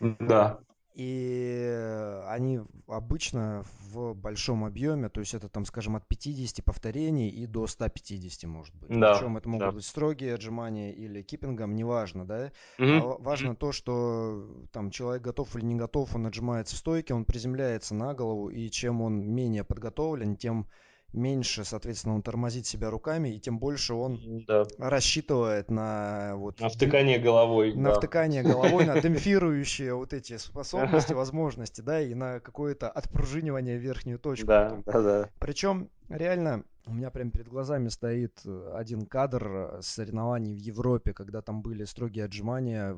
Да, 0.00 0.58
и 0.94 2.20
они 2.28 2.60
обычно 2.86 3.64
в 3.88 4.12
большом 4.12 4.66
объеме, 4.66 5.08
то 5.08 5.20
есть 5.20 5.32
это 5.32 5.48
там, 5.48 5.64
скажем, 5.64 5.96
от 5.96 6.06
50 6.06 6.62
повторений 6.62 7.30
и 7.30 7.46
до 7.46 7.66
150 7.66 8.46
может 8.46 8.74
быть. 8.74 8.90
Да, 8.90 9.14
Причем 9.14 9.38
это 9.38 9.48
могут 9.48 9.66
да. 9.66 9.72
быть 9.72 9.86
строгие 9.86 10.34
отжимания 10.34 10.92
или 10.92 11.22
киппингом, 11.22 11.74
неважно, 11.74 12.26
да. 12.26 12.52
А 12.78 13.04
ва- 13.06 13.16
важно 13.20 13.56
то, 13.56 13.72
что 13.72 14.66
там 14.70 14.90
человек 14.90 15.22
готов 15.22 15.56
или 15.56 15.64
не 15.64 15.76
готов, 15.76 16.14
он 16.14 16.26
отжимается 16.26 16.76
в 16.76 16.78
стойке, 16.80 17.14
он 17.14 17.24
приземляется 17.24 17.94
на 17.94 18.12
голову, 18.12 18.50
и 18.50 18.68
чем 18.68 19.00
он 19.00 19.18
менее 19.34 19.64
подготовлен, 19.64 20.36
тем 20.36 20.68
меньше, 21.12 21.64
соответственно, 21.64 22.14
он 22.14 22.22
тормозит 22.22 22.66
себя 22.66 22.90
руками, 22.90 23.28
и 23.30 23.40
тем 23.40 23.58
больше 23.58 23.94
он 23.94 24.44
да. 24.46 24.64
рассчитывает 24.78 25.70
на 25.70 26.32
вот 26.36 26.60
На 26.60 26.68
втыкание 26.68 27.18
головой. 27.18 27.74
на 27.74 27.90
да. 27.90 27.94
втыкание 27.96 28.42
головой, 28.42 28.86
на 28.86 29.00
демпфирующие 29.00 29.94
вот 29.94 30.12
эти 30.12 30.36
способности, 30.36 31.12
возможности, 31.12 31.80
да, 31.80 32.00
и 32.00 32.14
на 32.14 32.40
какое-то 32.40 32.90
отпружинивание 32.90 33.78
в 33.78 33.82
верхнюю 33.82 34.18
точку. 34.18 34.46
Да, 34.46 34.82
да, 34.86 35.02
да. 35.02 35.30
Причем, 35.38 35.90
реально, 36.08 36.64
у 36.86 36.94
меня 36.94 37.10
прям 37.10 37.30
перед 37.30 37.48
глазами 37.48 37.88
стоит 37.88 38.40
э, 38.44 38.72
один 38.74 39.06
кадр 39.06 39.46
э, 39.46 39.78
соревнований 39.82 40.54
в 40.54 40.58
Европе, 40.58 41.12
когда 41.12 41.42
там 41.42 41.62
были 41.62 41.84
строгие 41.84 42.24
отжимания 42.24 42.96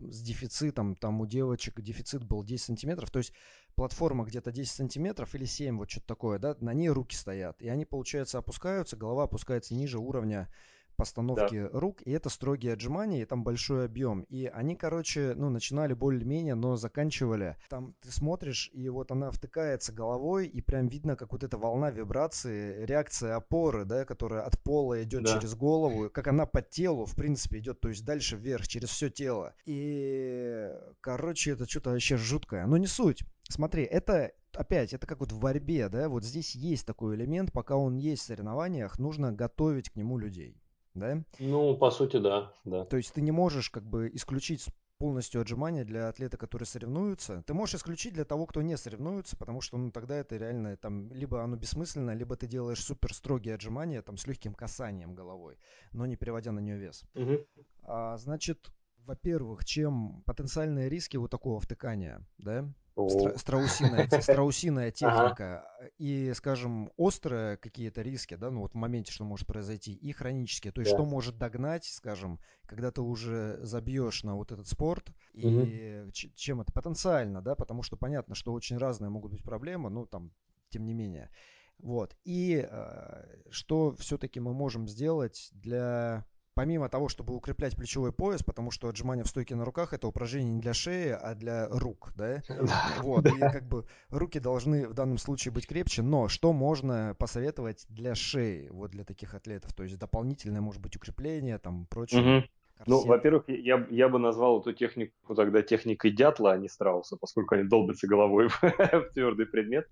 с 0.00 0.22
дефицитом, 0.22 0.94
там 0.94 1.20
у 1.20 1.26
девочек 1.26 1.80
дефицит 1.80 2.24
был 2.24 2.44
10 2.44 2.64
сантиметров, 2.64 3.10
то 3.10 3.18
есть 3.18 3.32
платформа 3.74 4.24
где-то 4.24 4.52
10 4.52 4.70
сантиметров 4.70 5.34
или 5.34 5.44
7, 5.44 5.78
вот 5.78 5.90
что-то 5.90 6.06
такое, 6.06 6.38
да, 6.38 6.56
на 6.60 6.72
ней 6.74 6.88
руки 6.88 7.16
стоят, 7.16 7.60
и 7.62 7.68
они, 7.68 7.84
получается, 7.84 8.38
опускаются, 8.38 8.96
голова 8.96 9.24
опускается 9.24 9.74
ниже 9.74 9.98
уровня 9.98 10.50
постановки 10.96 11.68
рук, 11.72 12.02
и 12.04 12.10
это 12.10 12.28
строгие 12.28 12.72
отжимания, 12.72 13.22
и 13.22 13.24
там 13.24 13.44
большой 13.44 13.84
объем. 13.84 14.22
И 14.22 14.46
они, 14.46 14.76
короче, 14.76 15.34
ну, 15.36 15.50
начинали 15.50 15.94
более-менее, 15.94 16.54
но 16.54 16.76
заканчивали. 16.76 17.56
Там 17.68 17.94
ты 18.00 18.10
смотришь, 18.10 18.70
и 18.72 18.88
вот 18.88 19.10
она 19.10 19.30
втыкается 19.30 19.92
головой, 19.92 20.46
и 20.46 20.60
прям 20.60 20.88
видно, 20.88 21.16
как 21.16 21.32
вот 21.32 21.44
эта 21.44 21.58
волна 21.58 21.90
вибрации, 21.90 22.84
реакция 22.84 23.36
опоры, 23.36 23.84
да, 23.84 24.04
которая 24.04 24.42
от 24.42 24.58
пола 24.62 25.02
идет 25.02 25.24
Да. 25.24 25.34
через 25.34 25.54
голову, 25.54 26.10
как 26.10 26.26
она 26.28 26.46
по 26.46 26.62
телу, 26.62 27.04
в 27.04 27.14
принципе, 27.14 27.58
идет, 27.58 27.80
то 27.80 27.88
есть 27.88 28.04
дальше 28.04 28.36
вверх, 28.36 28.66
через 28.66 28.88
все 28.90 29.10
тело. 29.10 29.54
И, 29.64 30.70
короче, 31.00 31.52
это 31.52 31.68
что-то 31.68 31.90
вообще 31.90 32.16
жуткое. 32.16 32.66
Но 32.66 32.76
не 32.76 32.86
суть. 32.86 33.22
Смотри, 33.48 33.84
это 33.84 34.32
опять, 34.52 34.92
это 34.92 35.06
как 35.06 35.20
вот 35.20 35.32
в 35.32 35.38
борьбе, 35.38 35.88
да, 35.88 36.08
вот 36.08 36.24
здесь 36.24 36.54
есть 36.54 36.86
такой 36.86 37.14
элемент, 37.14 37.52
пока 37.52 37.76
он 37.76 37.96
есть 37.96 38.22
в 38.22 38.26
соревнованиях, 38.26 38.98
нужно 38.98 39.32
готовить 39.32 39.90
к 39.90 39.96
нему 39.96 40.18
людей, 40.18 40.56
да. 40.96 41.22
Ну, 41.38 41.76
по 41.76 41.90
сути, 41.90 42.16
да, 42.18 42.52
да. 42.64 42.84
То 42.86 42.96
есть 42.96 43.12
ты 43.12 43.20
не 43.20 43.32
можешь 43.32 43.70
как 43.70 43.84
бы 43.84 44.10
исключить 44.12 44.66
полностью 44.98 45.42
отжимания 45.42 45.84
для 45.84 46.08
атлета, 46.08 46.36
который 46.36 46.64
соревнуется. 46.64 47.42
Ты 47.46 47.54
можешь 47.54 47.76
исключить 47.76 48.14
для 48.14 48.24
того, 48.24 48.46
кто 48.46 48.62
не 48.62 48.76
соревнуется, 48.76 49.36
потому 49.36 49.60
что 49.60 49.76
ну 49.76 49.90
тогда 49.90 50.16
это 50.16 50.36
реально 50.36 50.76
там 50.76 51.12
либо 51.12 51.42
оно 51.42 51.56
бессмысленно, 51.56 52.12
либо 52.14 52.36
ты 52.36 52.46
делаешь 52.46 52.82
супер 52.82 53.12
строгие 53.12 53.54
отжимания 53.54 54.02
там 54.02 54.16
с 54.16 54.26
легким 54.26 54.54
касанием 54.54 55.14
головой, 55.14 55.58
но 55.92 56.06
не 56.06 56.16
переводя 56.16 56.52
на 56.52 56.60
нее 56.60 56.78
вес. 56.78 57.04
Мгм. 57.14 57.44
А, 57.82 58.16
значит, 58.16 58.70
во-первых, 59.04 59.64
чем 59.64 60.22
потенциальные 60.24 60.88
риски 60.88 61.16
вот 61.16 61.30
такого 61.30 61.60
втыкания, 61.60 62.26
да? 62.38 62.66
Стра- 62.96 63.38
страусиная, 63.38 64.08
страусиная 64.22 64.88
Ага. 64.88 64.94
техника 64.94 65.90
и, 65.98 66.32
скажем, 66.34 66.90
острые 66.96 67.56
какие-то 67.58 68.02
риски, 68.02 68.34
да, 68.34 68.50
ну 68.50 68.60
вот 68.60 68.72
в 68.72 68.76
моменте, 68.76 69.12
что 69.12 69.24
может 69.24 69.46
произойти, 69.46 69.92
и 69.94 70.12
хронические, 70.12 70.72
то 70.72 70.80
есть 70.80 70.90
Да. 70.92 70.96
что 70.96 71.04
может 71.04 71.36
догнать, 71.38 71.84
скажем, 71.84 72.40
когда 72.66 72.90
ты 72.90 73.02
уже 73.02 73.58
забьешь 73.62 74.24
на 74.24 74.34
вот 74.34 74.50
этот 74.52 74.66
спорт, 74.66 75.10
и 75.34 76.06
ч- 76.12 76.32
чем 76.34 76.60
это 76.62 76.72
потенциально, 76.72 77.42
да, 77.42 77.54
потому 77.54 77.82
что 77.82 77.96
понятно, 77.96 78.34
что 78.34 78.52
очень 78.52 78.78
разные 78.78 79.10
могут 79.10 79.32
быть 79.32 79.42
проблемы, 79.42 79.90
ну 79.90 80.06
там, 80.06 80.32
тем 80.70 80.84
не 80.84 80.94
менее. 80.94 81.30
Вот. 81.78 82.16
И 82.24 82.66
э, 82.68 83.24
что 83.50 83.94
все-таки 83.96 84.40
мы 84.40 84.54
можем 84.54 84.88
сделать 84.88 85.50
для 85.52 86.24
помимо 86.56 86.88
того, 86.88 87.08
чтобы 87.08 87.34
укреплять 87.36 87.76
плечевой 87.76 88.12
пояс, 88.12 88.42
потому 88.42 88.70
что 88.70 88.88
отжимания 88.88 89.22
в 89.24 89.28
стойке 89.28 89.54
на 89.54 89.64
руках 89.64 89.92
это 89.92 90.08
упражнение 90.08 90.54
не 90.54 90.60
для 90.60 90.72
шеи, 90.72 91.10
а 91.10 91.34
для 91.34 91.68
рук, 91.68 92.12
да? 92.16 92.42
Вот, 93.02 93.26
и 93.26 93.38
как 93.38 93.68
бы 93.68 93.84
руки 94.10 94.40
должны 94.40 94.88
в 94.88 94.94
данном 94.94 95.18
случае 95.18 95.52
быть 95.52 95.66
крепче, 95.66 96.00
но 96.02 96.28
что 96.28 96.54
можно 96.54 97.14
посоветовать 97.18 97.84
для 97.90 98.14
шеи, 98.14 98.68
вот 98.70 98.90
для 98.90 99.04
таких 99.04 99.34
атлетов? 99.34 99.74
То 99.74 99.82
есть 99.82 99.98
дополнительное, 99.98 100.62
может 100.62 100.80
быть, 100.80 100.96
укрепление, 100.96 101.58
там, 101.58 101.86
прочее. 101.86 102.22
Мгм. 102.22 102.48
Ну, 102.86 103.04
во-первых, 103.04 103.44
я, 103.48 103.86
я 103.90 104.08
бы 104.08 104.18
назвал 104.18 104.60
эту 104.60 104.72
технику 104.72 105.34
тогда 105.34 105.60
техникой 105.60 106.10
дятла, 106.10 106.52
а 106.52 106.56
не 106.56 106.68
страуса, 106.68 107.16
поскольку 107.20 107.54
они 107.54 107.64
долбятся 107.64 108.06
головой 108.06 108.48
в, 108.62 109.10
твердый 109.12 109.44
предмет. 109.44 109.86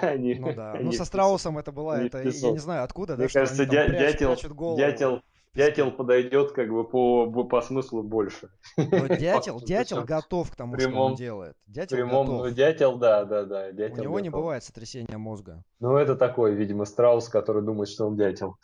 Они- 0.00 0.34
Ну 0.34 0.54
да. 0.54 0.78
Ну, 0.80 0.92
со 0.92 1.04
страусом 1.04 1.58
это 1.58 1.72
была, 1.72 2.02
это, 2.04 2.22
я 2.22 2.50
не 2.52 2.58
знаю 2.58 2.84
откуда, 2.84 3.16
Мне 3.16 3.26
да, 3.26 3.32
кажется, 3.32 3.66
дятел-. 3.66 4.36
Дятел, 4.76 5.22
дятел 5.54 5.90
подойдет 5.92 6.52
как 6.52 6.68
бы 6.70 6.84
по, 6.88 7.26
по 7.44 7.60
смыслу 7.62 8.02
больше. 8.02 8.50
Но 8.76 9.06
дятел, 9.16 9.60
По- 9.60 9.66
дятел 9.66 9.96
причем 10.02 10.06
готов 10.16 10.50
к 10.50 10.56
тому, 10.56 10.74
в 10.74 10.80
что 10.80 10.88
он 10.88 10.92
прямом- 10.94 11.14
делает. 11.16 11.56
Дятел 11.66 11.96
прямом, 11.96 12.26
готов. 12.26 12.46
ну, 12.46 12.50
дятел, 12.54 12.96
да, 12.98 13.24
да, 13.24 13.44
да, 13.44 13.68
У 13.68 13.72
дятел 13.72 14.02
него 14.02 14.20
не 14.20 14.28
готов. 14.28 14.40
бывает 14.42 14.64
сотрясения 14.64 15.16
мозга. 15.18 15.62
Ну, 15.80 15.96
это 15.96 16.16
такой, 16.16 16.54
видимо, 16.54 16.84
страус, 16.84 17.28
который 17.28 17.62
думает, 17.62 17.88
что 17.88 18.06
он 18.06 18.16
дятел. 18.16 18.56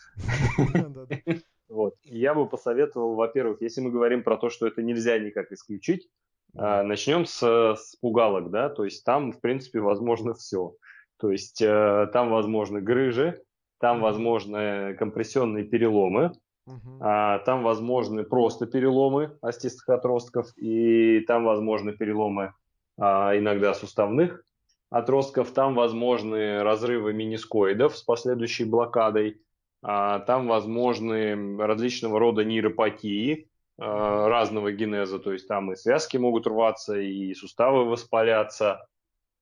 Вот. 1.69 1.95
Я 2.03 2.35
бы 2.35 2.49
посоветовал, 2.49 3.15
во-первых, 3.15 3.63
если 3.63 3.81
мы 3.81 3.93
говорим 3.93 4.25
про 4.25 4.37
то, 4.37 4.49
что 4.51 4.67
это 4.67 4.83
нельзя 4.83 5.17
никак 5.21 5.53
исключить, 5.53 6.09
а, 6.57 6.83
начнем 6.83 7.27
с, 7.27 7.41
с 7.77 7.95
пугалок, 8.01 8.51
да, 8.51 8.69
то 8.71 8.85
есть 8.85 9.05
там, 9.05 9.31
в 9.31 9.41
принципе, 9.41 9.79
возможно 9.79 10.35
все. 10.35 10.75
То 11.19 11.31
есть 11.31 11.63
э, 11.63 12.09
там 12.13 12.31
возможны 12.31 12.81
грыжи, 12.81 13.41
там 13.79 14.01
возможны 14.01 14.95
компрессионные 14.99 15.63
переломы, 15.65 16.33
А, 17.01 17.39
там 17.41 17.63
возможны 17.63 18.25
просто 18.25 18.67
переломы 18.67 19.37
остистых 19.43 19.89
отростков, 19.89 20.47
и 20.57 21.21
там 21.21 21.45
возможны 21.45 21.93
переломы 21.93 22.55
а, 22.99 23.37
иногда 23.37 23.75
суставных 23.75 24.45
отростков, 24.91 25.53
там 25.53 25.75
возможны 25.75 26.63
разрывы 26.63 27.13
менискоидов 27.13 27.97
с 27.97 28.03
последующей 28.03 28.65
блокадой, 28.65 29.41
а, 29.83 30.21
там 30.21 30.47
возможны 30.47 31.57
различного 31.59 32.19
рода 32.19 32.45
нейропатии 32.45 33.49
а, 33.79 34.29
разного 34.29 34.73
генеза, 34.73 35.19
то 35.19 35.33
есть 35.33 35.49
там 35.49 35.73
и 35.73 35.77
связки 35.77 36.17
могут 36.17 36.47
рваться, 36.47 36.99
и 36.99 37.33
суставы 37.35 37.85
воспаляться, 37.85 38.87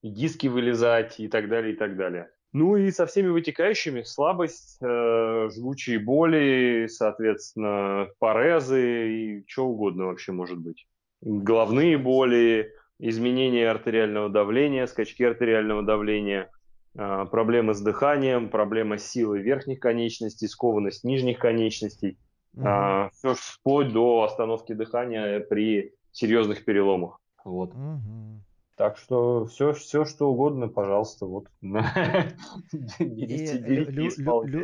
и 0.03 0.11
диски 0.11 0.47
вылезать, 0.47 1.19
и 1.19 1.29
так 1.29 1.49
далее, 1.49 1.73
и 1.73 1.77
так 1.77 1.97
далее. 1.97 2.31
Ну 2.53 2.77
и 2.77 2.91
со 2.91 3.07
всеми 3.07 3.29
вытекающими 3.29 4.03
слабость, 4.03 4.79
э, 4.81 5.49
жгучие 5.55 5.99
боли, 5.99 6.87
соответственно, 6.89 8.09
парезы 8.19 9.13
и 9.13 9.45
что 9.47 9.67
угодно 9.67 10.07
вообще 10.07 10.33
может 10.33 10.59
быть. 10.59 10.87
Головные 11.21 11.99
боли, 11.99 12.73
изменение 12.99 13.71
артериального 13.71 14.31
давления, 14.31 14.87
скачки 14.87 15.23
артериального 15.23 15.83
давления, 15.83 16.51
э, 16.97 17.27
проблемы 17.31 17.75
с 17.75 17.83
дыханием, 17.83 18.49
проблема 18.49 18.97
с 18.97 19.07
силой 19.07 19.41
верхних 19.41 19.79
конечностей, 19.79 20.49
скованность 20.49 21.05
нижних 21.05 21.39
конечностей. 21.39 22.19
Мгм. 22.55 22.67
А, 22.67 23.11
все 23.13 23.35
вплоть 23.35 23.93
до 23.93 24.23
остановки 24.23 24.73
дыхания 24.73 25.41
при 25.41 25.93
серьезных 26.13 26.65
переломах. 26.65 27.21
Вот. 27.45 27.75
Угу. 27.75 28.43
Так 28.79 28.97
что 28.97 29.45
все, 29.47 29.73
все, 29.73 30.05
что 30.05 30.31
угодно, 30.31 30.69
пожалуйста, 30.69 31.27
вот. 31.27 31.49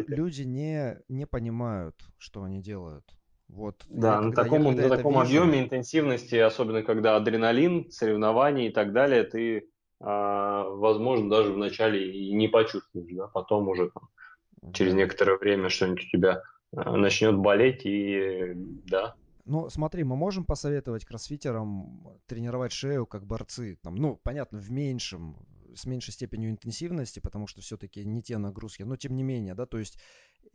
Люди 0.06 0.42
не, 0.42 0.98
не 1.08 1.26
понимают, 1.26 1.96
что 2.16 2.44
они 2.44 2.62
делают. 2.62 3.04
Вот. 3.48 3.84
Да, 3.88 4.14
я, 4.14 4.20
на 4.20 4.32
таком, 4.32 4.62
я, 4.66 4.70
на 4.70 4.96
таком 4.96 5.14
вижу... 5.14 5.42
объеме 5.42 5.64
интенсивности, 5.64 6.36
особенно 6.36 6.84
когда 6.84 7.16
адреналин, 7.16 7.90
соревнования 7.90 8.68
и 8.68 8.72
так 8.72 8.92
далее, 8.92 9.24
ты, 9.24 9.68
а, 10.00 10.62
возможно, 10.62 11.28
даже 11.28 11.52
вначале 11.52 12.08
и 12.12 12.32
не 12.32 12.46
почувствуешь, 12.46 13.12
да, 13.16 13.26
потом 13.26 13.68
уже 13.68 13.90
там, 13.90 14.08
через 14.72 14.94
некоторое 14.94 15.38
время 15.38 15.70
что-нибудь 15.70 16.04
у 16.04 16.10
тебя 16.16 16.44
а, 16.76 16.96
начнет 16.96 17.36
болеть 17.36 17.84
и 17.84 18.52
да, 18.54 19.16
ну, 19.44 19.68
смотри, 19.68 20.04
мы 20.04 20.16
можем 20.16 20.44
посоветовать 20.44 21.04
кроссфитерам 21.04 22.18
тренировать 22.26 22.72
шею 22.72 23.06
как 23.06 23.26
борцы. 23.26 23.76
Там, 23.82 23.96
ну, 23.96 24.16
понятно, 24.16 24.58
в 24.58 24.70
меньшем, 24.70 25.36
с 25.74 25.84
меньшей 25.84 26.12
степенью 26.12 26.50
интенсивности, 26.50 27.20
потому 27.20 27.46
что 27.46 27.60
все-таки 27.60 28.04
не 28.04 28.22
те 28.22 28.38
нагрузки. 28.38 28.82
Но 28.82 28.96
тем 28.96 29.16
не 29.16 29.22
менее, 29.22 29.54
да, 29.54 29.66
то 29.66 29.78
есть 29.78 29.98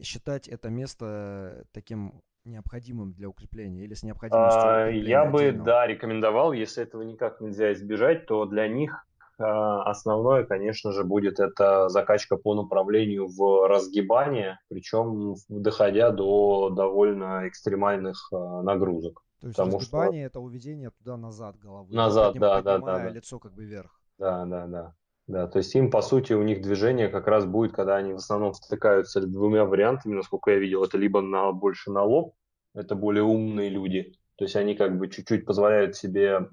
считать 0.01 0.47
это 0.47 0.69
место 0.69 1.65
таким 1.71 2.21
необходимым 2.45 3.13
для 3.13 3.29
укрепления 3.29 3.83
или 3.83 3.93
с 3.93 4.03
необходимостью 4.03 4.61
а, 4.63 4.87
Я 4.87 5.25
бы, 5.25 5.51
да, 5.51 5.85
рекомендовал, 5.85 6.53
если 6.53 6.83
этого 6.83 7.03
никак 7.03 7.41
нельзя 7.41 7.73
избежать, 7.73 8.25
то 8.25 8.45
для 8.45 8.67
них 8.67 9.05
основное, 9.39 10.43
конечно 10.43 10.91
же, 10.91 11.03
будет 11.03 11.39
это 11.39 11.89
закачка 11.89 12.37
по 12.37 12.53
направлению 12.53 13.27
в 13.27 13.67
разгибание, 13.67 14.59
причем 14.69 15.35
доходя 15.47 16.11
до 16.11 16.69
довольно 16.69 17.47
экстремальных 17.47 18.29
а, 18.31 18.61
нагрузок. 18.61 19.23
То 19.41 19.47
есть 19.47 19.57
Потому 19.57 19.79
разгибание 19.79 20.27
что... 20.27 20.27
это 20.27 20.39
уведение 20.39 20.91
туда-назад 20.91 21.57
головы. 21.57 21.93
Назад, 21.95 22.35
да, 22.35 22.61
да, 22.61 22.77
да, 22.79 22.99
да. 22.99 23.09
лицо 23.09 23.39
как 23.39 23.53
бы 23.53 23.63
вверх. 23.63 23.99
Да, 24.17 24.45
да, 24.45 24.67
да. 24.67 24.93
Да, 25.27 25.47
то 25.47 25.59
есть 25.59 25.75
им, 25.75 25.91
по 25.91 26.01
сути, 26.01 26.33
у 26.33 26.41
них 26.41 26.61
движение 26.61 27.07
как 27.07 27.27
раз 27.27 27.45
будет, 27.45 27.71
когда 27.71 27.97
они 27.97 28.13
в 28.13 28.17
основном 28.17 28.51
втыкаются 28.53 29.21
двумя 29.21 29.63
вариантами, 29.63 30.15
насколько 30.15 30.49
я 30.49 30.57
видел, 30.57 30.83
это 30.83 30.97
либо 30.97 31.21
на, 31.21 31.51
больше 31.51 31.91
на 31.91 32.03
лоб, 32.03 32.33
это 32.73 32.95
более 32.95 33.23
умные 33.23 33.69
люди, 33.69 34.15
то 34.39 34.45
есть 34.45 34.55
они 34.55 34.73
как 34.73 34.97
бы 34.97 35.09
чуть-чуть 35.09 35.45
позволяют 35.45 35.97
себе 35.97 36.49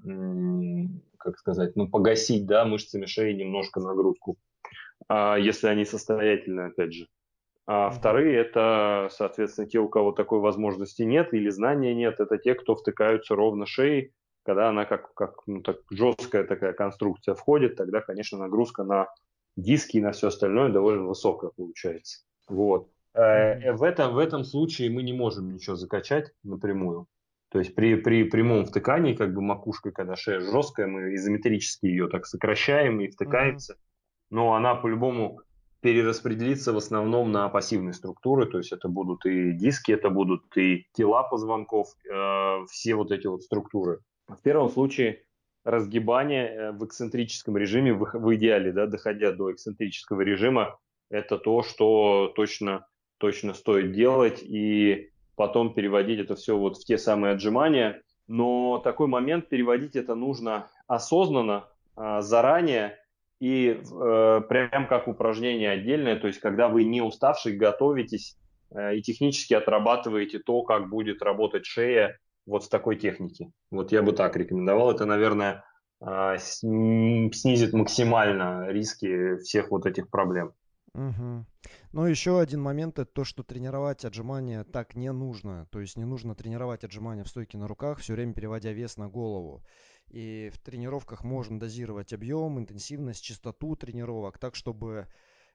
как 1.27 1.37
сказать, 1.37 1.75
ну, 1.75 1.89
погасить, 1.89 2.45
да, 2.45 2.63
мышцами 2.63 3.05
шеи 3.05 3.33
немножко 3.33 3.81
нагрузку, 3.81 4.37
а, 5.09 5.35
если 5.37 5.67
они 5.67 5.83
состоятельны, 5.83 6.61
опять 6.61 6.93
же. 6.93 7.07
А 7.65 7.89
вторые– 7.89 8.33
это, 8.37 9.09
соответственно, 9.11 9.67
те, 9.67 9.79
у 9.79 9.89
кого 9.89 10.13
такой 10.13 10.39
возможности 10.39 11.01
нет 11.01 11.33
или 11.33 11.49
знания 11.49 11.93
нет, 11.93 12.21
это 12.21 12.37
те, 12.37 12.55
кто 12.55 12.75
втыкаются 12.75 13.35
ровно 13.35 13.65
шеей, 13.65 14.13
когда 14.43 14.69
она 14.69 14.85
как, 14.85 15.13
как 15.13 15.45
ну, 15.47 15.61
так, 15.61 15.79
жесткая 15.91 16.45
такая 16.45 16.71
конструкция 16.71 17.35
входит, 17.35 17.75
тогда, 17.75 17.99
конечно, 17.99 18.37
нагрузка 18.37 18.85
на 18.85 19.07
диски 19.57 19.97
и 19.97 20.01
на 20.01 20.13
все 20.13 20.29
остальное 20.29 20.71
довольно 20.71 21.07
высокая 21.07 21.49
получается. 21.49 22.21
Вот. 22.47 22.87
Mm-hmm. 23.13 23.73
В, 23.73 23.83
этом, 23.83 24.13
в 24.13 24.17
этом 24.19 24.45
случае 24.45 24.89
мы 24.89 25.03
не 25.03 25.11
можем 25.11 25.53
ничего 25.53 25.75
закачать 25.75 26.31
напрямую. 26.43 27.07
То 27.49 27.59
есть 27.59 27.75
при, 27.75 27.95
при 27.95 28.23
прямом 28.23 28.65
втыкании, 28.65 29.15
как 29.15 29.33
бы 29.33 29.41
макушкой, 29.41 29.91
когда 29.91 30.15
шея 30.15 30.39
жесткая, 30.41 30.87
мы 30.87 31.15
изометрически 31.15 31.85
ее 31.85 32.07
так 32.09 32.25
сокращаем 32.25 32.99
и 32.99 33.07
втыкается. 33.07 33.73
Mm-hmm. 33.73 34.27
Но 34.31 34.53
она 34.53 34.75
по-любому 34.75 35.41
перераспределится 35.81 36.73
в 36.73 36.77
основном 36.77 37.31
на 37.31 37.47
пассивные 37.49 37.93
структуры, 37.93 38.47
то 38.47 38.57
есть 38.57 38.73
это 38.73 38.89
будут 38.89 39.25
и 39.25 39.53
диски, 39.53 39.91
это 39.91 40.09
будут 40.09 40.57
и 40.57 40.85
тела 40.93 41.23
позвонков, 41.23 41.87
э, 42.09 42.65
все 42.69 42.95
вот 42.95 43.11
эти 43.11 43.27
вот 43.27 43.43
структуры. 43.43 43.99
В 44.27 44.41
первом 44.41 44.69
случае 44.69 45.23
разгибание 45.63 46.47
э, 46.47 46.71
в 46.71 46.85
эксцентрическом 46.85 47.57
режиме, 47.57 47.93
в, 47.93 48.09
в 48.13 48.35
идеале, 48.35 48.71
да, 48.71 48.87
доходя 48.87 49.31
до 49.31 49.51
эксцентрического 49.51 50.21
режима, 50.21 50.77
это 51.09 51.37
то, 51.37 51.63
что 51.63 52.33
точно, 52.35 52.87
точно 53.17 53.53
стоит 53.53 53.91
делать. 53.91 54.41
И 54.43 55.11
потом 55.37 55.73
переводить 55.73 56.19
это 56.19 56.35
все 56.35 56.57
вот 56.57 56.77
в 56.77 56.83
те 56.83 56.97
самые 56.97 57.35
отжимания. 57.35 58.01
Но 58.27 58.79
такой 58.79 59.07
момент 59.07 59.47
переводить 59.47 59.95
это 59.95 60.15
нужно 60.15 60.67
осознанно, 60.87 61.67
а, 61.95 62.21
заранее 62.21 62.97
и 63.39 63.79
э, 63.79 64.41
прям 64.49 64.87
как 64.87 65.07
упражнение 65.07 65.69
отдельное, 65.69 66.15
то 66.15 66.25
есть 66.25 66.39
когда 66.39 66.67
вы 66.67 66.85
не 66.85 67.01
уставший 67.01 67.55
готовитесь 67.55 68.35
э, 68.71 68.95
и 68.95 69.01
технически 69.01 69.53
отрабатываете 69.53 70.39
то, 70.39 70.63
как 70.63 70.89
будет 70.89 71.21
работать 71.21 71.65
шея 71.65 72.17
вот 72.47 72.63
в 72.63 72.69
такой 72.69 72.95
технике. 72.95 73.51
Вот 73.69 73.91
я 73.91 74.01
бы 74.01 74.13
так 74.13 74.35
рекомендовал. 74.35 74.91
Это, 74.91 75.05
наверное, 75.05 75.63
э, 76.01 76.37
снизит 76.39 77.73
максимально 77.73 78.69
риски 78.69 79.37
всех 79.37 79.69
вот 79.69 79.85
этих 79.85 80.09
проблем. 80.09 80.53
Угу. 80.97 81.45
Ну, 81.91 82.05
еще 82.05 82.39
один 82.39 82.61
момент 82.61 82.97
это 82.97 83.11
то, 83.11 83.23
что 83.23 83.43
тренировать 83.43 84.03
отжимания 84.03 84.63
так 84.63 84.95
не 84.95 85.11
нужно. 85.11 85.67
То 85.71 85.79
есть 85.79 85.95
не 85.95 86.05
нужно 86.05 86.33
тренировать 86.33 86.83
отжимания 86.83 87.23
в 87.23 87.29
стойке 87.29 87.57
на 87.59 87.67
руках, 87.67 87.99
все 87.99 88.13
время 88.13 88.33
переводя 88.33 88.71
вес 88.73 88.97
на 88.97 89.07
голову. 89.07 89.63
И 90.07 90.49
в 90.51 90.57
тренировках 90.57 91.23
можно 91.23 91.59
дозировать 91.59 92.13
объем, 92.13 92.57
интенсивность, 92.57 93.23
частоту 93.23 93.75
тренировок, 93.75 94.39
так, 94.39 94.55
чтобы 94.55 95.07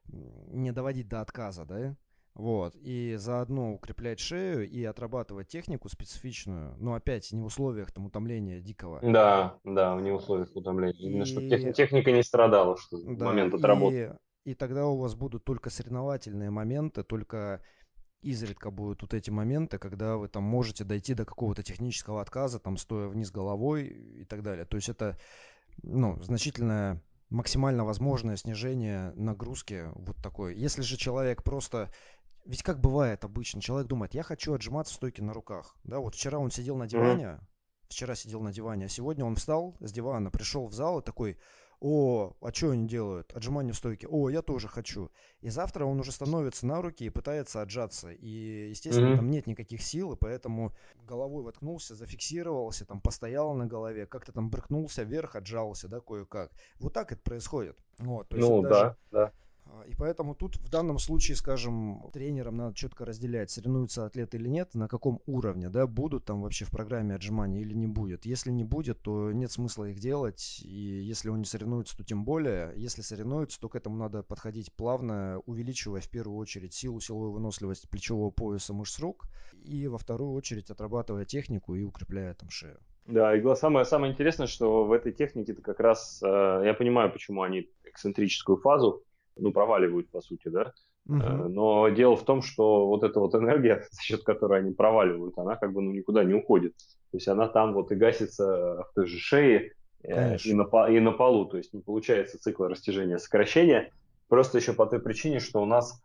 не 0.06 0.72
доводить 0.72 1.08
до 1.08 1.20
отказа, 1.20 1.64
да? 1.64 1.96
Вот, 2.34 2.74
и 2.76 3.16
заодно 3.18 3.74
укреплять 3.74 4.18
шею 4.18 4.66
и 4.66 4.82
отрабатывать 4.84 5.48
технику 5.48 5.90
специфичную, 5.90 6.74
но 6.78 6.94
опять 6.94 7.30
не 7.30 7.42
в 7.42 7.44
условиях 7.44 7.92
там 7.92 8.06
утомления 8.06 8.60
дикого. 8.60 9.00
Да, 9.02 9.58
да, 9.64 10.00
не 10.00 10.12
в 10.12 10.14
условиях 10.14 10.48
утомления. 10.54 10.98
Именно 10.98 11.26
чтобы 11.26 11.48
техника 11.48 12.10
не 12.10 12.22
страдала, 12.22 12.78
что 12.78 12.96
да, 13.02 13.26
момент 13.26 13.52
отработки. 13.52 13.96
И 13.96 14.31
и 14.44 14.54
тогда 14.54 14.86
у 14.86 14.98
вас 14.98 15.14
будут 15.14 15.44
только 15.44 15.70
соревновательные 15.70 16.50
моменты, 16.50 17.02
только 17.02 17.62
изредка 18.22 18.70
будут 18.70 19.02
вот 19.02 19.14
эти 19.14 19.30
моменты, 19.30 19.78
когда 19.78 20.16
вы 20.16 20.28
там 20.28 20.44
можете 20.44 20.84
дойти 20.84 21.14
до 21.14 21.24
какого-то 21.24 21.62
технического 21.62 22.20
отказа, 22.20 22.58
там 22.58 22.76
стоя 22.76 23.08
вниз 23.08 23.30
головой 23.30 23.86
и 23.86 24.24
так 24.24 24.42
далее. 24.42 24.64
То 24.64 24.76
есть 24.76 24.88
это 24.88 25.18
ну, 25.82 26.20
значительное 26.22 27.02
максимально 27.30 27.84
возможное 27.84 28.36
снижение 28.36 29.12
нагрузки 29.14 29.88
вот 29.94 30.16
такой. 30.22 30.54
Если 30.56 30.82
же 30.82 30.96
человек 30.96 31.42
просто 31.42 31.90
ведь 32.44 32.62
как 32.62 32.80
бывает 32.80 33.24
обычно, 33.24 33.60
человек 33.60 33.88
думает, 33.88 34.14
я 34.14 34.22
хочу 34.22 34.52
отжиматься 34.54 34.92
в 34.92 34.96
стойке 34.96 35.22
на 35.22 35.32
руках. 35.32 35.76
Да, 35.84 36.00
вот 36.00 36.14
вчера 36.14 36.38
он 36.38 36.50
сидел 36.50 36.76
на 36.76 36.88
диване, 36.88 37.24
mm-hmm. 37.24 37.40
вчера 37.88 38.14
сидел 38.16 38.40
на 38.40 38.52
диване, 38.52 38.86
а 38.86 38.88
сегодня 38.88 39.24
он 39.24 39.36
встал 39.36 39.76
с 39.80 39.92
дивана, 39.92 40.30
пришел 40.30 40.66
в 40.66 40.72
зал 40.72 40.98
и 40.98 41.04
такой, 41.04 41.38
о, 41.84 42.36
а 42.40 42.52
что 42.52 42.70
они 42.70 42.86
делают? 42.86 43.32
Отжимания 43.34 43.72
в 43.72 43.76
стойке. 43.76 44.06
О, 44.08 44.28
я 44.28 44.40
тоже 44.40 44.68
хочу. 44.68 45.10
И 45.40 45.48
завтра 45.50 45.84
он 45.84 45.98
уже 45.98 46.12
становится 46.12 46.64
на 46.64 46.80
руки 46.80 47.04
и 47.04 47.10
пытается 47.10 47.60
отжаться. 47.60 48.12
И, 48.12 48.68
естественно, 48.70 49.14
mm-hmm. 49.14 49.16
там 49.16 49.30
нет 49.32 49.48
никаких 49.48 49.82
сил, 49.82 50.12
и 50.12 50.16
поэтому 50.16 50.72
головой 51.08 51.42
воткнулся, 51.42 51.96
зафиксировался, 51.96 52.86
там 52.86 53.00
постоял 53.00 53.52
на 53.54 53.66
голове, 53.66 54.06
как-то 54.06 54.30
там 54.30 54.48
брыкнулся 54.48 55.02
вверх, 55.02 55.34
отжался, 55.34 55.88
да, 55.88 55.98
кое-как. 55.98 56.52
Вот 56.78 56.92
так 56.92 57.10
это 57.10 57.20
происходит. 57.20 57.76
Вот, 57.98 58.28
ну, 58.30 58.62
даже... 58.62 58.70
да, 58.70 58.96
да. 59.10 59.32
А, 59.64 59.84
и 59.86 59.94
поэтому 59.94 60.34
тут 60.34 60.56
в 60.56 60.68
данном 60.68 60.98
случае, 60.98 61.36
скажем, 61.36 62.10
тренерам 62.12 62.56
надо 62.56 62.74
четко 62.74 63.04
разделять, 63.04 63.50
соревнуются 63.50 64.04
атлеты 64.06 64.36
или 64.36 64.48
нет, 64.48 64.74
на 64.74 64.88
каком 64.88 65.20
уровне, 65.26 65.68
да, 65.68 65.86
будут 65.86 66.24
там 66.24 66.42
вообще 66.42 66.64
в 66.64 66.70
программе 66.70 67.14
отжимания 67.14 67.60
или 67.60 67.74
не 67.74 67.86
будет. 67.86 68.26
Если 68.26 68.50
не 68.50 68.64
будет, 68.64 69.00
то 69.02 69.32
нет 69.32 69.52
смысла 69.52 69.84
их 69.90 69.98
делать, 69.98 70.60
и 70.64 71.02
если 71.02 71.28
он 71.28 71.38
не 71.38 71.44
соревнуется, 71.44 71.96
то 71.96 72.04
тем 72.04 72.24
более. 72.24 72.72
Если 72.76 73.02
соревнуются, 73.02 73.60
то 73.60 73.68
к 73.68 73.76
этому 73.76 73.96
надо 73.96 74.22
подходить 74.22 74.72
плавно, 74.72 75.40
увеличивая 75.46 76.00
в 76.00 76.08
первую 76.08 76.38
очередь 76.38 76.74
силу, 76.74 77.00
силовую 77.00 77.32
выносливость 77.32 77.88
плечевого 77.88 78.30
пояса 78.30 78.72
мышц 78.72 78.98
рук, 78.98 79.26
и 79.64 79.86
во 79.86 79.98
вторую 79.98 80.32
очередь 80.32 80.70
отрабатывая 80.70 81.24
технику 81.24 81.74
и 81.74 81.82
укрепляя 81.82 82.34
там 82.34 82.50
шею. 82.50 82.78
Да, 83.06 83.36
и 83.36 83.54
самое, 83.56 83.84
самое 83.84 84.12
интересное, 84.12 84.46
что 84.46 84.84
в 84.84 84.92
этой 84.92 85.12
технике 85.12 85.52
это 85.52 85.62
как 85.62 85.80
раз, 85.80 86.20
э, 86.22 86.62
я 86.64 86.74
понимаю, 86.74 87.12
почему 87.12 87.42
они 87.42 87.68
эксцентрическую 87.84 88.58
фазу 88.58 89.02
ну, 89.36 89.52
проваливают, 89.52 90.10
по 90.10 90.20
сути, 90.20 90.48
да. 90.48 90.72
Uh-huh. 91.08 91.48
Но 91.48 91.88
дело 91.88 92.16
в 92.16 92.24
том, 92.24 92.42
что 92.42 92.86
вот 92.86 93.02
эта 93.02 93.18
вот 93.18 93.34
энергия, 93.34 93.86
за 93.90 94.02
счет 94.02 94.22
которой 94.22 94.60
они 94.60 94.72
проваливают, 94.72 95.36
она 95.38 95.56
как 95.56 95.72
бы 95.72 95.82
ну, 95.82 95.92
никуда 95.92 96.24
не 96.24 96.34
уходит. 96.34 96.74
То 97.10 97.16
есть 97.16 97.28
она 97.28 97.48
там 97.48 97.74
вот 97.74 97.92
и 97.92 97.96
гасится 97.96 98.86
в 98.88 98.94
той 98.94 99.06
же 99.06 99.18
шее 99.18 99.72
э, 100.02 100.36
и 100.44 100.54
на, 100.54 100.64
и 100.88 101.00
на 101.00 101.12
полу. 101.12 101.46
То 101.46 101.56
есть 101.56 101.74
не 101.74 101.80
получается 101.80 102.38
цикла 102.38 102.68
растяжения 102.68 103.18
сокращения. 103.18 103.90
Просто 104.28 104.58
еще 104.58 104.72
по 104.72 104.86
той 104.86 105.00
причине, 105.00 105.40
что 105.40 105.60
у 105.60 105.66
нас 105.66 106.00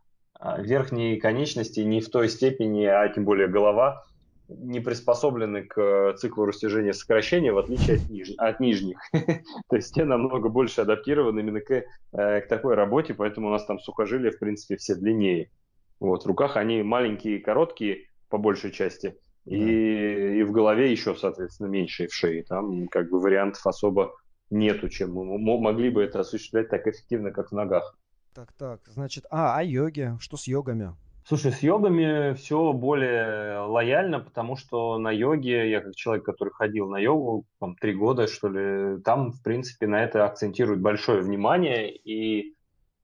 верхние 0.60 1.20
конечности 1.20 1.80
не 1.80 2.02
в 2.02 2.10
той 2.10 2.30
степени, 2.30 2.86
а 2.86 3.08
тем 3.10 3.26
более 3.26 3.48
голова, 3.48 4.04
не 4.50 4.80
приспособлены 4.80 5.64
к 5.64 5.80
э, 5.80 6.14
циклу 6.18 6.46
растяжения 6.46 6.94
сокращения, 6.94 7.52
в 7.52 7.58
отличие 7.58 7.98
от, 7.98 8.10
ниж... 8.10 8.30
от 8.38 8.60
нижних. 8.60 9.00
То 9.12 9.76
есть 9.76 9.94
те 9.94 10.06
намного 10.06 10.50
больше 10.50 10.82
адаптированы 10.82 11.42
именно 11.42 11.62
к, 11.62 11.72
э, 11.72 12.42
к 12.42 12.48
такой 12.48 12.76
работе, 12.76 13.14
поэтому 13.14 13.48
у 13.48 13.52
нас 13.52 13.66
там 13.66 13.80
сухожилия, 13.80 14.32
в 14.32 14.40
принципе, 14.40 14.78
все 14.78 14.96
длиннее. 14.96 15.52
Вот, 16.00 16.24
в 16.24 16.28
руках 16.28 16.58
они 16.58 16.84
маленькие, 16.84 17.40
короткие, 17.40 18.06
по 18.30 18.38
большей 18.38 18.72
части, 18.72 19.18
И, 19.46 20.40
и 20.40 20.44
в 20.44 20.52
голове 20.52 20.92
еще, 20.92 21.16
соответственно, 21.16 21.68
меньше, 21.68 22.06
и 22.06 22.08
в 22.08 22.14
шее. 22.14 22.44
Там 22.44 22.88
как 22.88 23.10
бы 23.10 23.20
вариантов 23.20 23.66
особо 23.66 24.14
нету, 24.50 24.90
чем 24.90 25.14
мы 25.14 25.60
могли 25.60 25.90
бы 25.90 26.04
это 26.04 26.20
осуществлять 26.20 26.70
так 26.70 26.88
эффективно, 26.88 27.32
как 27.32 27.50
в 27.50 27.56
ногах. 27.56 27.98
Так, 28.34 28.54
так, 28.54 28.82
значит, 28.88 29.26
а, 29.32 29.58
а 29.58 29.64
йоги? 29.64 30.16
Что 30.20 30.38
с 30.38 30.48
йогами? 30.48 30.94
Слушай, 31.28 31.52
с 31.52 31.60
йогами 31.60 32.36
все 32.36 32.72
более 32.72 33.60
лояльно, 33.60 34.22
потому 34.22 34.56
что 34.56 34.98
на 34.98 35.12
йоге, 35.12 35.70
я 35.70 35.82
как 35.82 35.94
человек, 35.94 36.24
который 36.24 36.54
ходил 36.54 36.88
на 36.88 37.00
йогу 37.00 37.46
там, 37.60 37.76
три 37.76 37.94
года, 37.94 38.28
что 38.28 38.48
ли, 38.48 39.02
там, 39.02 39.34
в 39.34 39.44
принципе, 39.44 39.88
на 39.88 40.02
это 40.02 40.24
акцентируют 40.24 40.80
большое 40.80 41.22
внимание. 41.22 41.94
И 41.94 42.56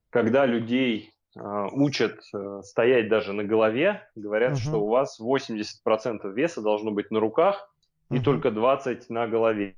когда 0.09 0.45
людей 0.45 1.11
э, 1.35 1.67
учат 1.73 2.21
э, 2.33 2.61
стоять 2.63 3.09
даже 3.09 3.33
на 3.33 3.43
голове, 3.43 4.07
говорят, 4.15 4.53
uh-huh. 4.53 4.69
что 4.69 4.77
у 4.77 4.87
вас 4.87 5.19
80% 5.19 6.31
веса 6.31 6.61
должно 6.61 6.91
быть 6.91 7.11
на 7.11 7.19
руках 7.19 7.69
и 8.09 8.19
uh-huh. 8.19 8.23
только 8.23 8.47
20% 8.47 9.03
на 9.09 9.27
голове. 9.27 9.75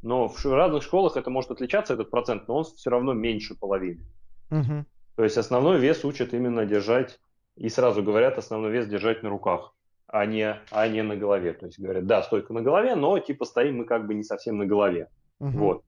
Но 0.00 0.28
в 0.28 0.42
разных 0.46 0.82
школах 0.82 1.18
это 1.18 1.28
может 1.28 1.50
отличаться, 1.50 1.92
этот 1.92 2.10
процент, 2.10 2.48
но 2.48 2.56
он 2.56 2.64
все 2.64 2.88
равно 2.88 3.12
меньше 3.12 3.54
половины. 3.54 4.06
Uh-huh. 4.48 4.84
То 5.16 5.24
есть 5.24 5.36
основной 5.36 5.78
вес 5.78 6.06
учат 6.06 6.32
именно 6.32 6.64
держать 6.64 7.20
и 7.56 7.68
сразу 7.68 8.02
говорят 8.02 8.38
основной 8.38 8.70
вес 8.70 8.86
держать 8.86 9.22
на 9.22 9.28
руках, 9.28 9.74
а 10.06 10.26
не, 10.26 10.56
а 10.70 10.88
не 10.88 11.02
на 11.02 11.16
голове. 11.16 11.52
То 11.52 11.66
есть 11.66 11.78
говорят, 11.78 12.06
да, 12.06 12.22
стойка 12.22 12.52
на 12.52 12.62
голове, 12.62 12.94
но 12.94 13.18
типа 13.18 13.44
стоим 13.44 13.78
мы 13.78 13.84
как 13.84 14.06
бы 14.06 14.14
не 14.14 14.24
совсем 14.24 14.58
на 14.58 14.66
голове. 14.66 15.08
Угу. 15.40 15.58
Вот. 15.58 15.84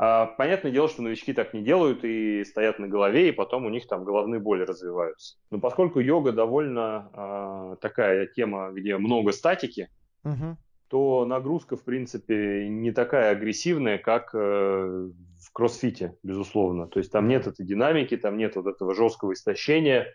А, 0.00 0.26
понятное 0.26 0.70
дело, 0.70 0.88
что 0.88 1.02
новички 1.02 1.32
так 1.32 1.52
не 1.54 1.62
делают 1.62 2.04
и 2.04 2.44
стоят 2.44 2.78
на 2.78 2.86
голове, 2.86 3.28
и 3.28 3.32
потом 3.32 3.66
у 3.66 3.68
них 3.68 3.88
там 3.88 4.04
головные 4.04 4.40
боли 4.40 4.62
развиваются. 4.62 5.36
Но 5.50 5.58
поскольку 5.58 5.98
йога 5.98 6.30
довольно 6.32 7.10
а, 7.12 7.76
такая 7.76 8.26
тема, 8.26 8.70
где 8.70 8.96
много 8.96 9.32
статики, 9.32 9.90
угу. 10.22 10.56
то 10.88 11.24
нагрузка, 11.24 11.76
в 11.76 11.82
принципе, 11.82 12.68
не 12.68 12.92
такая 12.92 13.32
агрессивная, 13.32 13.98
как 13.98 14.30
э, 14.34 14.38
в 14.38 15.52
кроссфите, 15.52 16.14
безусловно. 16.22 16.86
То 16.86 17.00
есть 17.00 17.10
там 17.10 17.26
нет 17.26 17.48
этой 17.48 17.66
динамики, 17.66 18.16
там 18.16 18.36
нет 18.36 18.54
вот 18.54 18.68
этого 18.68 18.94
жесткого 18.94 19.32
истощения, 19.32 20.14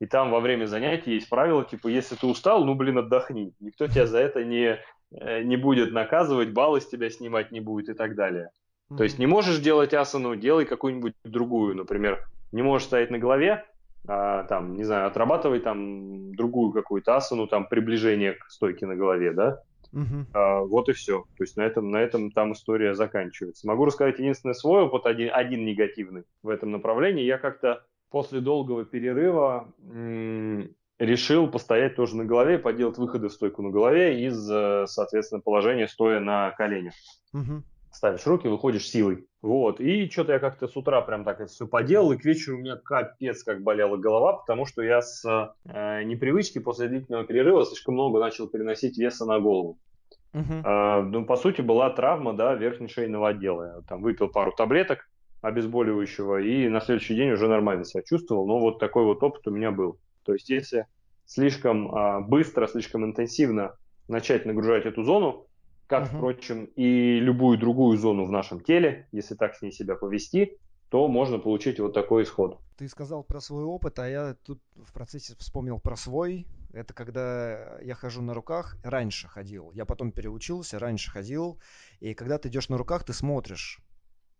и 0.00 0.06
там 0.06 0.30
во 0.30 0.40
время 0.40 0.64
занятий 0.64 1.12
есть 1.12 1.28
правило, 1.28 1.62
типа, 1.64 1.88
если 1.88 2.16
ты 2.16 2.26
устал, 2.26 2.64
ну, 2.64 2.74
блин, 2.74 2.98
отдохни. 2.98 3.52
Никто 3.60 3.86
тебя 3.86 4.06
за 4.06 4.18
это 4.18 4.42
не, 4.44 4.78
э, 5.12 5.42
не 5.42 5.56
будет 5.56 5.92
наказывать, 5.92 6.52
баллы 6.52 6.80
с 6.80 6.88
тебя 6.88 7.10
снимать 7.10 7.52
не 7.52 7.60
будет 7.60 7.90
и 7.90 7.94
так 7.94 8.14
далее. 8.14 8.48
Mm-hmm. 8.90 8.96
То 8.96 9.02
есть 9.04 9.18
не 9.18 9.26
можешь 9.26 9.58
делать 9.58 9.92
асану, 9.92 10.36
делай 10.36 10.64
какую-нибудь 10.64 11.14
другую. 11.22 11.76
Например, 11.76 12.26
не 12.50 12.62
можешь 12.62 12.86
стоять 12.86 13.10
на 13.10 13.18
голове, 13.18 13.66
а, 14.08 14.44
там, 14.44 14.74
не 14.74 14.84
знаю, 14.84 15.06
отрабатывай 15.06 15.60
там 15.60 16.34
другую 16.34 16.72
какую-то 16.72 17.16
асану, 17.16 17.46
там, 17.46 17.66
приближение 17.66 18.32
к 18.32 18.50
стойке 18.50 18.86
на 18.86 18.96
голове, 18.96 19.32
да? 19.32 19.62
Uh-huh. 19.92 20.24
А, 20.32 20.60
вот 20.60 20.88
и 20.88 20.92
все. 20.92 21.24
То 21.36 21.44
есть 21.44 21.58
на 21.58 21.62
этом, 21.62 21.90
на 21.90 21.98
этом 21.98 22.30
там 22.30 22.52
история 22.52 22.94
заканчивается. 22.94 23.66
Могу 23.66 23.84
рассказать 23.84 24.18
единственный 24.18 24.54
свой 24.54 24.84
опыт, 24.84 25.04
один, 25.04 25.28
один 25.30 25.66
негативный 25.66 26.22
в 26.42 26.48
этом 26.48 26.70
направлении. 26.70 27.24
Я 27.24 27.36
как-то 27.36 27.84
после 28.10 28.40
долгого 28.40 28.84
перерыва 28.84 29.72
решил 31.00 31.48
постоять 31.48 31.96
тоже 31.96 32.16
на 32.16 32.24
голове, 32.24 32.58
поделать 32.58 32.98
выходы 32.98 33.28
в 33.28 33.32
стойку 33.32 33.62
на 33.62 33.70
голове 33.70 34.22
из, 34.26 34.50
э, 34.50 34.84
соответственно, 34.86 35.40
положения 35.40 35.88
стоя 35.88 36.20
на 36.20 36.50
коленях. 36.50 36.92
Угу. 37.32 37.62
Ставишь 37.90 38.26
руки, 38.26 38.46
выходишь 38.46 38.86
силой. 38.86 39.26
Вот. 39.40 39.80
И 39.80 40.08
что-то 40.10 40.34
я 40.34 40.38
как-то 40.38 40.68
с 40.68 40.76
утра 40.76 41.00
прям 41.00 41.24
так 41.24 41.40
это 41.40 41.50
все 41.50 41.66
поделал, 41.66 42.12
и 42.12 42.18
к 42.18 42.24
вечеру 42.24 42.58
у 42.58 42.60
меня 42.60 42.76
капец 42.76 43.42
как 43.42 43.62
болела 43.62 43.96
голова, 43.96 44.34
потому 44.34 44.66
что 44.66 44.82
я 44.82 45.00
с 45.00 45.24
э, 45.64 46.02
непривычки 46.04 46.58
после 46.58 46.88
длительного 46.88 47.24
перерыва 47.24 47.64
слишком 47.64 47.94
много 47.94 48.20
начал 48.20 48.46
переносить 48.46 48.98
веса 48.98 49.24
на 49.24 49.40
голову. 49.40 49.78
Uh-huh. 50.34 50.62
Э, 50.64 51.02
ну, 51.02 51.24
по 51.24 51.36
сути, 51.36 51.62
была 51.62 51.90
травма, 51.90 52.34
да, 52.34 52.54
верхней 52.54 52.88
шейного 52.88 53.30
отдела. 53.30 53.76
Я 53.76 53.80
там 53.88 54.02
выпил 54.02 54.28
пару 54.28 54.52
таблеток, 54.52 55.09
обезболивающего, 55.40 56.40
и 56.40 56.68
на 56.68 56.80
следующий 56.80 57.14
день 57.14 57.30
уже 57.30 57.48
нормально 57.48 57.84
себя 57.84 58.02
чувствовал. 58.02 58.46
Но 58.46 58.58
вот 58.58 58.78
такой 58.78 59.04
вот 59.04 59.22
опыт 59.22 59.46
у 59.46 59.50
меня 59.50 59.70
был. 59.70 59.98
То 60.24 60.34
есть 60.34 60.50
если 60.50 60.86
слишком 61.24 61.94
а, 61.94 62.20
быстро, 62.20 62.66
слишком 62.66 63.04
интенсивно 63.04 63.76
начать 64.08 64.44
нагружать 64.44 64.86
эту 64.86 65.04
зону, 65.04 65.46
как, 65.86 66.04
uh-huh. 66.04 66.16
впрочем, 66.16 66.64
и 66.76 67.18
любую 67.18 67.58
другую 67.58 67.96
зону 67.98 68.24
в 68.24 68.30
нашем 68.30 68.60
теле, 68.60 69.08
если 69.12 69.34
так 69.34 69.56
с 69.56 69.62
ней 69.62 69.72
себя 69.72 69.96
повести, 69.96 70.58
то 70.88 71.06
можно 71.08 71.38
получить 71.38 71.80
вот 71.80 71.94
такой 71.94 72.24
исход. 72.24 72.60
Ты 72.76 72.88
сказал 72.88 73.22
про 73.22 73.40
свой 73.40 73.64
опыт, 73.64 73.98
а 73.98 74.08
я 74.08 74.34
тут 74.44 74.60
в 74.74 74.92
процессе 74.92 75.34
вспомнил 75.38 75.78
про 75.78 75.96
свой. 75.96 76.46
Это 76.72 76.94
когда 76.94 77.78
я 77.80 77.94
хожу 77.94 78.22
на 78.22 78.34
руках, 78.34 78.76
раньше 78.84 79.28
ходил, 79.28 79.70
я 79.72 79.84
потом 79.84 80.12
переучился, 80.12 80.78
раньше 80.78 81.10
ходил, 81.10 81.58
и 81.98 82.14
когда 82.14 82.38
ты 82.38 82.48
идешь 82.48 82.68
на 82.68 82.78
руках, 82.78 83.04
ты 83.04 83.12
смотришь 83.12 83.80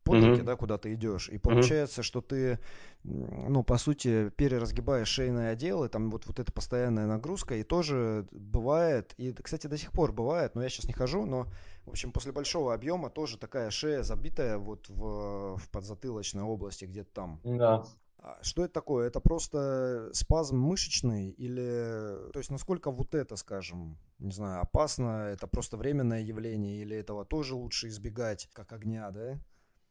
руки, 0.07 0.41
mm-hmm. 0.41 0.45
да, 0.45 0.57
куда 0.57 0.79
ты 0.79 0.95
идешь. 0.95 1.29
И 1.29 1.39
получается, 1.39 2.01
mm-hmm. 2.01 2.05
что 2.05 2.21
ты, 2.21 2.59
ну, 3.05 3.63
по 3.63 3.79
сути, 3.79 4.31
переразгибаешь 4.31 5.09
шейное 5.09 5.53
отдел, 5.53 5.85
и 5.85 5.89
там 5.89 6.11
вот, 6.11 6.27
вот 6.27 6.39
эта 6.39 6.53
постоянная 6.53 7.07
нагрузка, 7.07 7.55
и 7.57 7.63
тоже 7.63 8.27
бывает, 8.31 9.15
и, 9.17 9.33
кстати, 9.33 9.67
до 9.67 9.77
сих 9.77 9.93
пор 9.93 10.13
бывает, 10.13 10.55
но 10.55 10.63
я 10.63 10.69
сейчас 10.69 10.87
не 10.87 10.93
хожу, 10.93 11.27
но, 11.27 11.47
в 11.87 11.91
общем, 11.91 12.13
после 12.13 12.33
большого 12.33 12.75
объема 12.75 13.11
тоже 13.11 13.39
такая 13.39 13.71
шея 13.71 14.03
забитая 14.03 14.59
вот 14.59 14.89
в, 14.89 15.57
в 15.57 15.71
подзатылочной 15.71 16.43
области, 16.43 16.85
где-то 16.85 17.11
там. 17.13 17.41
Да. 17.45 17.85
А 18.23 18.39
что 18.43 18.65
это 18.65 18.75
такое? 18.75 19.07
Это 19.07 19.19
просто 19.21 20.11
спазм 20.13 20.59
мышечный 20.59 21.31
или, 21.31 22.31
то 22.33 22.39
есть 22.39 22.51
насколько 22.51 22.91
вот 22.91 23.15
это, 23.15 23.37
скажем, 23.37 23.97
не 24.19 24.33
знаю, 24.33 24.61
опасно, 24.61 25.29
это 25.33 25.47
просто 25.47 25.79
временное 25.79 26.21
явление 26.21 26.83
или 26.83 26.97
этого 26.97 27.25
тоже 27.25 27.55
лучше 27.55 27.89
избегать, 27.89 28.49
как 28.53 28.73
огня, 28.73 29.11
да? 29.11 29.41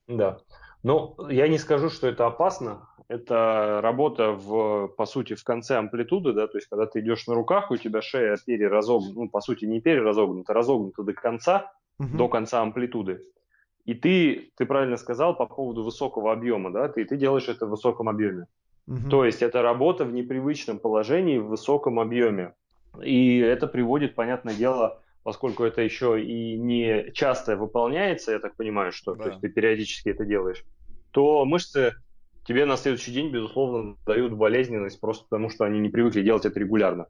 Да. 0.09 0.39
Ну, 0.83 1.15
я 1.29 1.47
не 1.47 1.57
скажу, 1.57 1.89
что 1.89 2.07
это 2.07 2.25
опасно. 2.25 2.87
Это 3.07 3.79
работа, 3.81 4.31
в, 4.31 4.87
по 4.89 5.05
сути, 5.05 5.33
в 5.33 5.43
конце 5.43 5.77
амплитуды, 5.77 6.31
да, 6.33 6.47
то 6.47 6.59
есть 6.59 6.67
когда 6.67 6.85
ты 6.85 6.99
идешь 6.99 7.25
на 7.25 7.33
руках, 7.33 7.71
у 7.71 7.77
тебя 7.77 8.03
шея 8.03 8.37
переразогнута, 8.45 9.19
ну, 9.19 9.29
по 9.29 9.41
сути, 9.41 9.65
не 9.65 9.81
переразогнута, 9.81 10.53
разогнута 10.53 11.01
до 11.01 11.13
конца, 11.13 11.71
угу. 11.97 12.15
до 12.15 12.27
конца 12.27 12.61
амплитуды. 12.61 13.23
И 13.85 13.95
ты, 13.95 14.51
ты 14.55 14.65
правильно 14.67 14.95
сказал 14.97 15.35
по 15.35 15.47
поводу 15.47 15.83
высокого 15.83 16.31
объема, 16.31 16.71
да, 16.71 16.87
ты, 16.87 17.03
ты 17.03 17.17
делаешь 17.17 17.49
это 17.49 17.65
в 17.65 17.71
высоком 17.71 18.09
объеме. 18.09 18.45
Угу. 18.87 19.09
То 19.09 19.25
есть 19.25 19.41
это 19.41 19.63
работа 19.63 20.05
в 20.05 20.13
непривычном 20.13 20.77
положении 20.77 21.39
в 21.39 21.47
высоком 21.47 21.99
объеме. 21.99 22.53
И 23.01 23.39
это 23.39 23.65
приводит, 23.65 24.13
понятное 24.13 24.53
дело, 24.53 25.01
поскольку 25.23 25.63
это 25.63 25.81
еще 25.81 26.21
и 26.21 26.57
не 26.57 27.11
часто 27.13 27.55
выполняется, 27.55 28.31
я 28.31 28.39
так 28.39 28.55
понимаю, 28.55 28.91
что 28.91 29.15
да. 29.15 29.23
то 29.23 29.29
есть 29.29 29.41
ты 29.41 29.49
периодически 29.49 30.09
это 30.09 30.25
делаешь, 30.25 30.63
то 31.11 31.45
мышцы 31.45 31.93
тебе 32.45 32.65
на 32.65 32.77
следующий 32.77 33.11
день, 33.11 33.31
безусловно, 33.31 33.95
дают 34.05 34.33
болезненность 34.33 34.99
просто 34.99 35.25
потому, 35.29 35.49
что 35.49 35.65
они 35.65 35.79
не 35.79 35.89
привыкли 35.89 36.21
делать 36.21 36.45
это 36.45 36.59
регулярно. 36.59 37.07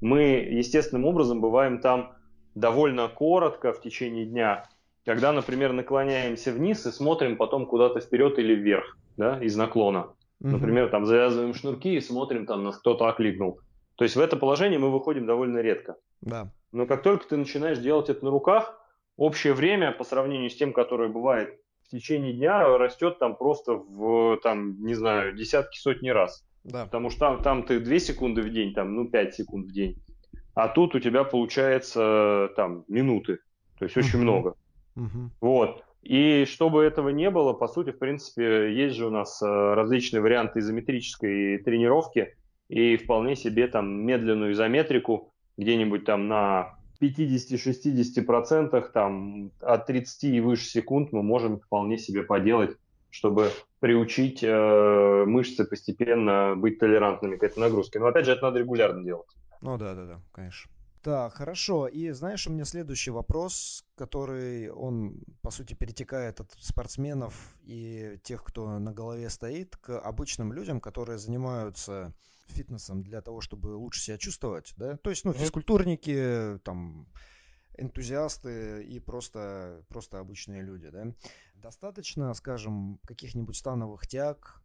Мы 0.00 0.20
естественным 0.50 1.04
образом 1.04 1.40
бываем 1.40 1.80
там 1.80 2.12
довольно 2.54 3.08
коротко 3.08 3.72
в 3.72 3.80
течение 3.80 4.24
дня, 4.24 4.68
когда, 5.04 5.32
например, 5.32 5.72
наклоняемся 5.72 6.52
вниз 6.52 6.86
и 6.86 6.92
смотрим 6.92 7.36
потом 7.36 7.66
куда-то 7.66 8.00
вперед 8.00 8.38
или 8.38 8.54
вверх, 8.54 8.96
да, 9.16 9.42
из 9.42 9.56
наклона. 9.56 10.12
Угу. 10.40 10.50
Например, 10.50 10.88
там 10.88 11.06
завязываем 11.06 11.54
шнурки 11.54 11.94
и 11.96 12.00
смотрим, 12.00 12.46
там 12.46 12.62
нас 12.62 12.78
кто-то 12.78 13.06
окликнул. 13.08 13.60
То 13.96 14.04
есть 14.04 14.16
в 14.16 14.20
это 14.20 14.36
положение 14.36 14.78
мы 14.78 14.90
выходим 14.90 15.26
довольно 15.26 15.58
редко. 15.58 15.96
Да. 16.20 16.52
Но 16.72 16.86
как 16.86 17.02
только 17.02 17.26
ты 17.28 17.36
начинаешь 17.36 17.78
делать 17.78 18.08
это 18.08 18.24
на 18.24 18.30
руках, 18.30 18.78
общее 19.16 19.54
время 19.54 19.92
по 19.92 20.04
сравнению 20.04 20.50
с 20.50 20.56
тем, 20.56 20.72
которое 20.72 21.08
бывает 21.08 21.58
в 21.84 21.90
течение 21.90 22.32
дня, 22.32 22.76
растет 22.78 23.18
там 23.18 23.36
просто 23.36 23.74
в, 23.74 24.38
там, 24.42 24.84
не 24.84 24.94
знаю, 24.94 25.34
десятки, 25.34 25.78
сотни 25.78 26.10
раз. 26.10 26.44
Да. 26.64 26.84
Потому 26.84 27.10
что 27.10 27.20
там, 27.20 27.42
там 27.42 27.62
ты 27.62 27.80
2 27.80 27.98
секунды 27.98 28.42
в 28.42 28.50
день, 28.50 28.74
там, 28.74 28.94
ну, 28.94 29.08
5 29.08 29.34
секунд 29.34 29.66
в 29.66 29.72
день. 29.72 29.96
А 30.54 30.68
тут 30.68 30.94
у 30.94 31.00
тебя 31.00 31.24
получается 31.24 32.50
там 32.56 32.84
минуты. 32.88 33.38
То 33.78 33.84
есть 33.84 33.96
очень 33.96 34.18
uh-huh. 34.18 34.22
много. 34.22 34.54
Uh-huh. 34.96 35.28
Вот. 35.40 35.84
И 36.02 36.44
чтобы 36.46 36.82
этого 36.82 37.10
не 37.10 37.30
было, 37.30 37.52
по 37.52 37.68
сути, 37.68 37.90
в 37.90 37.98
принципе, 37.98 38.74
есть 38.74 38.96
же 38.96 39.06
у 39.06 39.10
нас 39.10 39.40
э, 39.40 39.46
различные 39.46 40.20
варианты 40.20 40.58
изометрической 40.60 41.58
тренировки, 41.58 42.34
и 42.68 42.96
вполне 42.96 43.34
себе 43.34 43.66
там 43.66 44.04
медленную 44.04 44.52
изометрику 44.52 45.32
где-нибудь 45.58 46.06
там 46.06 46.28
на 46.28 46.78
50-60% 47.02 48.90
там 48.92 49.50
от 49.60 49.86
30 49.86 50.24
и 50.24 50.40
выше 50.40 50.64
секунд 50.64 51.12
мы 51.12 51.22
можем 51.22 51.60
вполне 51.60 51.98
себе 51.98 52.22
поделать, 52.22 52.76
чтобы 53.10 53.50
приучить 53.80 54.42
э, 54.42 55.24
мышцы 55.26 55.64
постепенно 55.64 56.54
быть 56.56 56.78
толерантными 56.78 57.36
к 57.36 57.42
этой 57.42 57.58
нагрузке. 57.60 57.98
Но 57.98 58.06
опять 58.06 58.24
же, 58.24 58.32
это 58.32 58.42
надо 58.42 58.60
регулярно 58.60 59.04
делать. 59.04 59.28
Ну 59.60 59.76
да, 59.76 59.94
да, 59.94 60.06
да, 60.06 60.20
конечно. 60.32 60.70
Так, 61.08 61.32
хорошо. 61.36 61.88
И 61.88 62.10
знаешь, 62.10 62.46
у 62.46 62.52
меня 62.52 62.66
следующий 62.66 63.10
вопрос, 63.10 63.82
который, 63.94 64.68
он, 64.68 65.22
по 65.40 65.50
сути, 65.50 65.72
перетекает 65.72 66.38
от 66.38 66.52
спортсменов 66.60 67.56
и 67.64 68.20
тех, 68.24 68.44
кто 68.44 68.78
на 68.78 68.92
голове 68.92 69.30
стоит, 69.30 69.74
к 69.78 69.98
обычным 69.98 70.52
людям, 70.52 70.82
которые 70.82 71.18
занимаются 71.18 72.12
фитнесом 72.48 73.02
для 73.02 73.22
того, 73.22 73.40
чтобы 73.40 73.68
лучше 73.68 74.02
себя 74.02 74.18
чувствовать, 74.18 74.74
да? 74.76 74.98
То 74.98 75.08
есть, 75.08 75.24
ну, 75.24 75.32
физкультурники, 75.32 76.60
там, 76.62 77.08
энтузиасты 77.78 78.84
и 78.84 79.00
просто, 79.00 79.82
просто 79.88 80.18
обычные 80.18 80.60
люди, 80.60 80.90
да? 80.90 81.14
Достаточно, 81.54 82.34
скажем, 82.34 83.00
каких-нибудь 83.06 83.56
становых 83.56 84.06
тяг, 84.06 84.60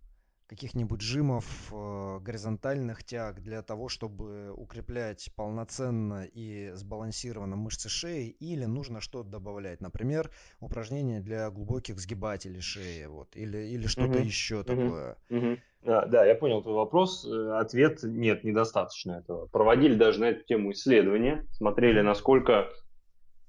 каких-нибудь 0.54 1.02
жимов, 1.02 1.46
э, 1.72 2.20
горизонтальных 2.22 3.04
тяг 3.04 3.42
для 3.42 3.64
того, 3.64 3.90
чтобы 3.90 4.52
укреплять 4.52 5.32
полноценно 5.36 6.26
и 6.26 6.72
сбалансированно 6.76 7.56
мышцы 7.56 7.90
шеи, 7.90 8.30
или 8.40 8.66
нужно 8.66 9.02
что-то 9.02 9.30
добавлять, 9.30 9.82
например, 9.82 10.30
упражнения 10.60 11.22
для 11.22 11.50
глубоких 11.50 12.00
сгибателей 12.00 12.62
шеи, 12.62 13.06
вот, 13.06 13.36
или, 13.36 13.58
или 13.58 13.88
что-то 13.88 14.20
угу, 14.20 14.20
еще 14.20 14.58
угу, 14.58 14.64
такое. 14.64 15.18
Угу. 15.32 15.58
Да, 15.82 16.06
да, 16.06 16.26
я 16.26 16.36
понял 16.36 16.62
твой 16.62 16.76
вопрос. 16.76 17.26
Э, 17.26 17.58
ответ 17.60 18.04
нет, 18.04 18.44
недостаточно 18.44 19.14
этого. 19.14 19.48
Проводили 19.48 19.96
даже 19.96 20.20
на 20.20 20.26
эту 20.26 20.44
тему 20.44 20.72
исследования, 20.72 21.48
смотрели, 21.52 22.02
насколько 22.02 22.70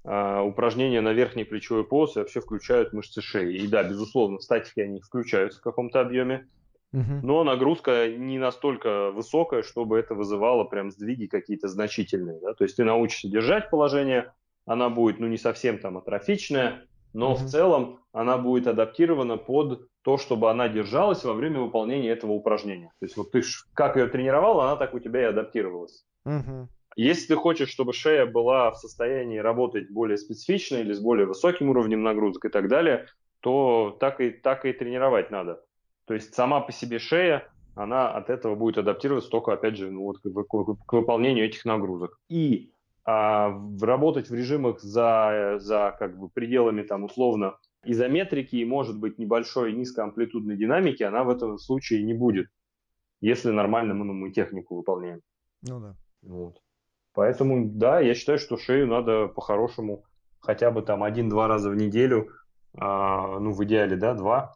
Uh, 0.06 0.42
упражнения 0.46 1.00
на 1.00 1.14
верхней 1.14 1.44
плечевой 1.44 1.82
полосе 1.82 2.20
вообще 2.20 2.42
включают 2.42 2.92
мышцы 2.92 3.22
шеи. 3.22 3.56
И 3.56 3.66
да, 3.66 3.82
безусловно, 3.82 4.36
в 4.36 4.42
статике 4.42 4.82
они 4.82 5.00
включаются 5.00 5.60
в 5.60 5.62
каком-то 5.62 6.02
объеме, 6.02 6.46
но 6.94 7.44
нагрузка 7.44 8.08
не 8.08 8.38
настолько 8.38 9.10
высокая, 9.10 9.62
чтобы 9.62 9.98
это 9.98 10.14
вызывало 10.14 10.64
прям 10.64 10.90
сдвиги 10.90 11.26
какие-то 11.26 11.68
значительные. 11.68 12.38
Да? 12.40 12.54
То 12.54 12.64
есть 12.64 12.76
ты 12.76 12.84
научишься 12.84 13.28
держать 13.28 13.70
положение, 13.70 14.32
она 14.66 14.88
будет, 14.88 15.18
ну, 15.18 15.26
не 15.26 15.36
совсем 15.36 15.78
там 15.78 15.98
атрофичная, 15.98 16.86
но 17.12 17.32
угу. 17.32 17.42
в 17.42 17.46
целом 17.46 18.00
она 18.12 18.38
будет 18.38 18.66
адаптирована 18.66 19.36
под 19.36 19.88
то, 20.02 20.18
чтобы 20.18 20.50
она 20.50 20.68
держалась 20.68 21.24
во 21.24 21.32
время 21.32 21.60
выполнения 21.60 22.10
этого 22.10 22.32
упражнения. 22.32 22.92
То 23.00 23.06
есть 23.06 23.16
вот 23.16 23.32
ты 23.32 23.42
как 23.72 23.96
ее 23.96 24.06
тренировал, 24.06 24.60
она 24.60 24.76
так 24.76 24.94
у 24.94 25.00
тебя 25.00 25.22
и 25.22 25.24
адаптировалась. 25.24 26.04
Угу. 26.24 26.68
Если 26.96 27.28
ты 27.28 27.36
хочешь, 27.36 27.70
чтобы 27.70 27.92
шея 27.92 28.26
была 28.26 28.70
в 28.70 28.76
состоянии 28.76 29.38
работать 29.38 29.90
более 29.90 30.16
специфично 30.16 30.76
или 30.76 30.92
с 30.92 31.00
более 31.00 31.26
высоким 31.26 31.70
уровнем 31.70 32.02
нагрузок 32.02 32.44
и 32.44 32.48
так 32.48 32.68
далее, 32.68 33.06
то 33.40 33.96
так 33.98 34.20
и, 34.20 34.30
так 34.30 34.64
и 34.64 34.72
тренировать 34.72 35.30
надо. 35.30 35.63
То 36.06 36.14
есть 36.14 36.34
сама 36.34 36.60
по 36.60 36.72
себе 36.72 36.98
шея, 36.98 37.48
она 37.74 38.10
от 38.10 38.30
этого 38.30 38.54
будет 38.54 38.78
адаптироваться 38.78 39.30
только, 39.30 39.52
опять 39.52 39.76
же, 39.76 39.90
ну, 39.90 40.02
вот, 40.02 40.18
к, 40.18 40.86
к 40.86 40.92
выполнению 40.92 41.46
этих 41.46 41.64
нагрузок. 41.64 42.18
И 42.28 42.70
а, 43.04 43.50
работать 43.80 44.30
в 44.30 44.34
режимах 44.34 44.80
за, 44.80 45.56
за 45.58 45.94
как 45.98 46.18
бы 46.18 46.28
пределами 46.28 46.82
там 46.82 47.04
условно 47.04 47.56
изометрики 47.84 48.56
и, 48.56 48.64
может 48.64 48.98
быть, 48.98 49.18
небольшой 49.18 49.72
низкоамплитудной 49.72 50.56
динамики, 50.56 51.02
она 51.02 51.24
в 51.24 51.30
этом 51.30 51.58
случае 51.58 52.02
не 52.02 52.14
будет, 52.14 52.48
если 53.20 53.50
нормально 53.50 53.94
мы, 53.94 54.04
ну, 54.04 54.12
мы 54.14 54.30
технику 54.30 54.76
выполняем. 54.76 55.20
Ну 55.62 55.80
да. 55.80 55.96
Вот. 56.22 56.60
Поэтому, 57.12 57.68
да, 57.68 58.00
я 58.00 58.14
считаю, 58.14 58.38
что 58.38 58.56
шею 58.56 58.86
надо 58.86 59.28
по-хорошему 59.28 60.04
хотя 60.40 60.70
бы 60.70 60.82
там 60.82 61.02
один-два 61.02 61.48
раза 61.48 61.70
в 61.70 61.76
неделю, 61.76 62.30
а, 62.76 63.38
ну, 63.38 63.52
в 63.52 63.62
идеале, 63.64 63.96
да, 63.96 64.14
два, 64.14 64.54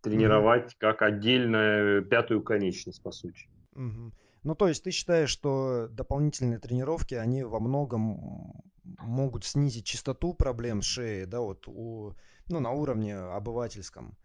тренировать 0.00 0.72
mm-hmm. 0.72 0.78
как 0.78 1.02
отдельную 1.02 2.04
пятую 2.04 2.42
конечность, 2.42 3.02
по 3.02 3.10
сути. 3.10 3.48
Mm-hmm. 3.74 4.12
Ну, 4.44 4.54
то 4.54 4.68
есть 4.68 4.84
ты 4.84 4.90
считаешь, 4.90 5.30
что 5.30 5.88
дополнительные 5.88 6.58
тренировки, 6.58 7.14
они 7.14 7.42
во 7.42 7.60
многом 7.60 8.62
могут 8.98 9.44
снизить 9.44 9.86
частоту 9.86 10.34
проблем 10.34 10.80
шеи, 10.82 11.24
да, 11.24 11.40
вот 11.40 11.66
у, 11.66 12.14
ну, 12.48 12.60
на 12.60 12.70
уровне 12.70 13.16
обывательском? 13.16 14.16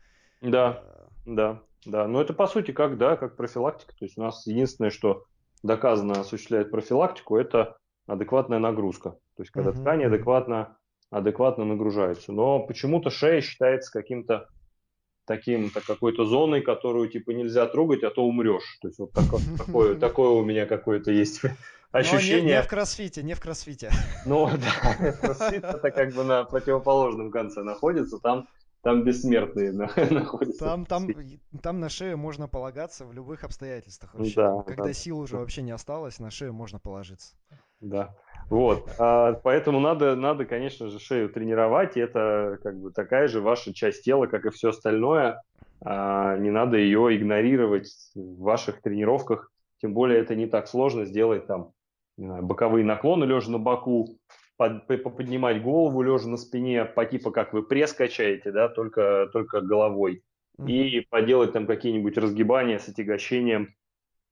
Да, 0.42 0.68
а... 0.70 1.10
да, 1.26 1.62
да. 1.86 2.08
Но 2.08 2.22
это, 2.22 2.34
по 2.34 2.48
сути, 2.48 2.72
как, 2.72 2.98
да, 2.98 3.18
как 3.18 3.36
профилактика. 3.36 3.94
То 3.98 4.06
есть 4.06 4.18
у 4.18 4.22
нас 4.22 4.46
единственное, 4.48 4.92
что 4.92 5.26
доказано 5.64 6.14
осуществляет 6.14 6.72
профилактику, 6.72 7.38
это 7.38 7.78
адекватная 8.08 8.60
нагрузка. 8.60 9.12
То 9.36 9.44
есть 9.44 9.52
когда 9.52 9.72
uh-huh. 9.72 9.82
ткани 9.82 10.04
адекватно, 10.04 10.78
адекватно 11.10 11.66
нагружаются. 11.66 12.32
Но 12.32 12.66
почему-то 12.66 13.10
шея 13.10 13.42
считается 13.42 13.92
каким-то 13.92 14.48
таким 15.26 15.70
так, 15.70 15.86
какой-то 15.86 16.26
зоной, 16.26 16.62
которую 16.62 17.10
типа 17.10 17.32
нельзя 17.32 17.66
трогать, 17.68 18.04
а 18.04 18.10
то 18.10 18.24
умрешь. 18.24 18.78
То 18.82 18.88
есть 18.88 19.00
вот 19.00 19.12
такое, 19.12 19.42
такое, 19.58 19.96
такое 19.96 20.30
у 20.30 20.44
меня 20.44 20.66
какое-то 20.66 21.12
есть 21.12 21.42
ощущение. 21.92 22.42
Но 22.42 22.48
не, 22.48 22.52
не 22.56 22.62
в 22.62 22.68
кроссфите, 22.68 23.24
не 23.24 23.34
в 23.34 23.40
кроссфите. 23.40 23.92
Ну 24.26 24.50
да, 24.50 25.14
кроссфит 25.14 25.64
это 25.64 25.92
как 25.92 26.14
бы 26.14 26.24
на 26.24 26.44
противоположном 26.44 27.32
конце 27.32 27.64
находится, 27.64 28.20
там 28.20 28.48
там 28.84 29.06
бессмертные 29.06 29.72
находятся. 30.12 30.66
Там, 30.66 30.86
там, 30.86 31.08
там 31.62 31.80
на 31.80 31.88
шею 31.88 32.18
можно 32.18 32.50
полагаться 32.50 33.06
в 33.06 33.14
любых 33.14 33.46
обстоятельствах. 33.46 34.14
Вообще. 34.14 34.36
Да, 34.36 34.62
Когда 34.64 34.84
да. 34.84 34.94
сил 34.94 35.20
уже 35.20 35.38
вообще 35.38 35.62
не 35.62 35.72
осталось, 35.72 36.20
на 36.20 36.30
шею 36.30 36.54
можно 36.54 36.80
положиться. 36.80 37.34
Да. 37.84 38.16
Вот, 38.50 38.90
а, 39.00 39.34
поэтому 39.34 39.80
надо, 39.80 40.16
надо, 40.16 40.46
конечно 40.46 40.90
же, 40.90 41.00
шею 41.00 41.30
тренировать, 41.30 41.98
и 41.98 42.00
это 42.00 42.60
как 42.62 42.78
бы 42.78 42.92
такая 42.92 43.28
же 43.28 43.42
ваша 43.42 43.74
часть 43.74 44.04
тела, 44.04 44.28
как 44.28 44.46
и 44.46 44.52
все 44.52 44.70
остальное. 44.70 45.42
А, 45.82 46.38
не 46.38 46.50
надо 46.50 46.78
ее 46.78 47.16
игнорировать 47.16 47.90
в 48.16 48.42
ваших 48.42 48.82
тренировках, 48.82 49.52
тем 49.82 49.94
более 49.94 50.20
это 50.20 50.36
не 50.36 50.48
так 50.48 50.68
сложно 50.68 51.06
сделать 51.06 51.46
там 51.48 51.72
знаю, 52.18 52.44
боковые 52.44 52.86
наклоны 52.86 53.26
лежа 53.26 53.52
на 53.52 53.60
боку, 53.60 54.18
под, 54.58 54.86
поднимать 54.88 55.62
голову 55.62 56.02
лежа 56.02 56.28
на 56.28 56.38
спине, 56.38 56.86
по 56.86 57.06
типу 57.06 57.32
как 57.32 57.54
вы 57.54 57.64
пресс 57.64 57.94
качаете, 57.94 58.52
да, 58.52 58.70
только, 58.70 59.30
только 59.34 59.62
головой, 59.62 60.24
mm-hmm. 60.60 60.72
и 60.72 61.08
поделать 61.10 61.54
там 61.54 61.66
какие-нибудь 61.66 62.18
разгибания 62.18 62.80
с 62.80 62.88
отягощением 62.88 63.74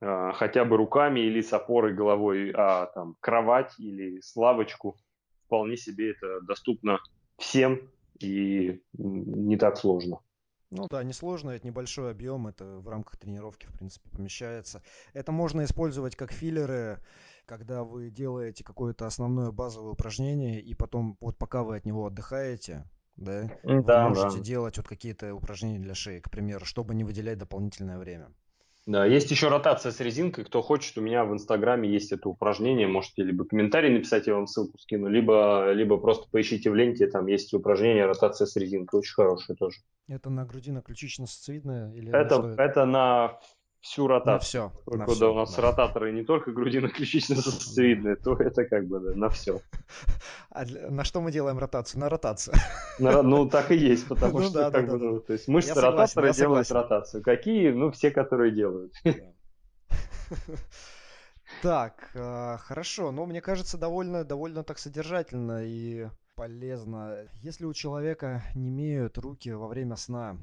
а, 0.02 0.34
хотя 0.34 0.66
бы 0.66 0.78
руками 0.78 1.20
или 1.20 1.42
с 1.42 1.54
опорой 1.54 1.94
головой, 1.94 2.52
а 2.56 2.88
там 2.88 3.16
кровать 3.20 3.74
или 3.80 4.20
славочку, 4.22 4.98
вполне 5.46 5.78
себе 5.78 6.12
это 6.12 6.42
доступно 6.42 7.00
всем 7.38 7.90
и 8.20 8.82
не 8.94 9.58
так 9.58 9.78
сложно. 9.78 10.20
Ну 10.72 10.88
да, 10.90 11.04
несложно, 11.04 11.52
это 11.52 11.68
небольшой 11.68 12.12
объем, 12.12 12.48
это 12.48 12.64
в 12.80 12.88
рамках 12.88 13.18
тренировки, 13.18 13.66
в 13.66 13.74
принципе, 13.74 14.10
помещается. 14.10 14.82
Это 15.14 15.34
можно 15.34 15.66
использовать 15.66 16.16
как 16.16 16.32
филлеры, 16.32 17.00
когда 17.46 17.84
вы 17.84 18.10
делаете 18.10 18.64
какое-то 18.64 19.06
основное 19.06 19.52
базовое 19.52 19.92
упражнение, 19.92 20.62
и 20.62 20.74
потом, 20.74 21.18
вот 21.20 21.38
пока 21.38 21.64
вы 21.64 21.76
от 21.76 21.86
него 21.86 22.06
отдыхаете, 22.06 22.90
да, 23.18 23.52
да 23.64 24.08
вы 24.08 24.10
можете 24.10 24.38
да. 24.38 24.44
делать 24.44 24.78
вот 24.78 24.88
какие-то 24.88 25.36
упражнения 25.36 25.80
для 25.80 25.94
шеи, 25.94 26.20
к 26.22 26.32
примеру, 26.32 26.64
чтобы 26.64 26.96
не 26.96 27.04
выделять 27.04 27.38
дополнительное 27.38 28.00
время. 28.00 28.34
Да, 28.88 29.06
есть 29.06 29.30
еще 29.30 29.50
ротация 29.50 29.92
с 29.92 30.00
резинкой. 30.00 30.44
Кто 30.44 30.62
хочет, 30.62 30.98
у 30.98 31.02
меня 31.02 31.24
в 31.24 31.32
Инстаграме 31.34 31.90
есть 31.90 32.12
это 32.12 32.30
упражнение. 32.30 32.88
Можете 32.88 33.24
либо 33.24 33.46
комментарий 33.46 33.94
написать, 33.94 34.26
я 34.26 34.34
вам 34.34 34.48
ссылку 34.48 34.80
скину, 34.80 35.08
либо, 35.08 35.72
либо 35.72 35.98
просто 35.98 36.28
поищите 36.32 36.72
в 36.72 36.76
ленте, 36.76 37.08
там 37.08 37.28
есть 37.28 37.54
упражнение 37.54 38.06
ротация 38.06 38.48
с 38.48 38.56
резинкой. 38.56 39.00
Очень 39.00 39.14
хорошее 39.14 39.56
тоже. 39.56 39.78
Это 40.08 40.30
на 40.30 40.46
груди 40.46 40.72
на 40.72 40.82
ключично-сосцевидное? 40.82 41.94
Или 41.94 42.10
это, 42.10 42.36
это? 42.36 42.62
это 42.62 42.86
на 42.86 43.40
всю 43.82 44.08
ротацию. 44.08 44.64
На 44.64 44.70
все. 44.70 44.72
Только 44.86 45.00
на 45.00 45.06
да, 45.06 45.14
все, 45.14 45.32
у 45.32 45.36
нас 45.36 45.56
да. 45.56 45.62
ротаторы 45.62 46.12
не 46.12 46.24
только 46.24 46.52
грудино-ключично-сосцевидные, 46.52 48.16
то 48.16 48.34
это 48.36 48.66
как 48.66 48.88
бы 48.88 49.00
да, 49.00 49.16
на 49.16 49.30
все. 49.30 49.60
А 50.50 50.66
для, 50.66 50.90
на 50.90 51.04
что 51.04 51.22
мы 51.22 51.32
делаем 51.32 51.58
ротацию? 51.58 52.00
На 52.02 52.10
ротацию. 52.10 52.56
На, 53.00 53.24
ну, 53.24 53.50
так 53.50 53.72
и 53.72 53.76
есть, 53.76 54.08
потому 54.10 54.40
ну, 54.40 54.46
что 54.46 54.54
да, 54.54 54.72
как 54.72 54.86
да, 54.86 54.94
бы, 54.94 55.00
да. 55.00 55.06
Ну, 55.06 55.20
то 55.20 55.34
есть 55.34 55.48
мышцы 55.48 55.70
я 55.70 55.82
ротатора 55.82 56.34
делают 56.34 56.68
согласен. 56.68 56.76
ротацию. 56.76 57.24
Какие? 57.24 57.72
Ну, 57.72 57.92
все, 57.92 58.12
которые 58.12 58.52
делают. 58.52 58.94
Так, 61.62 62.12
э, 62.16 62.58
хорошо. 62.60 63.12
Ну, 63.12 63.26
мне 63.26 63.42
кажется, 63.42 63.78
довольно, 63.78 64.24
довольно 64.24 64.64
так 64.64 64.80
содержательно 64.80 65.64
и 65.64 66.08
полезно. 66.36 67.28
Если 67.42 67.66
у 67.66 67.74
человека 67.74 68.42
не 68.56 68.70
имеют 68.70 69.18
руки 69.18 69.52
во 69.52 69.68
время 69.68 69.96
сна, 69.98 70.38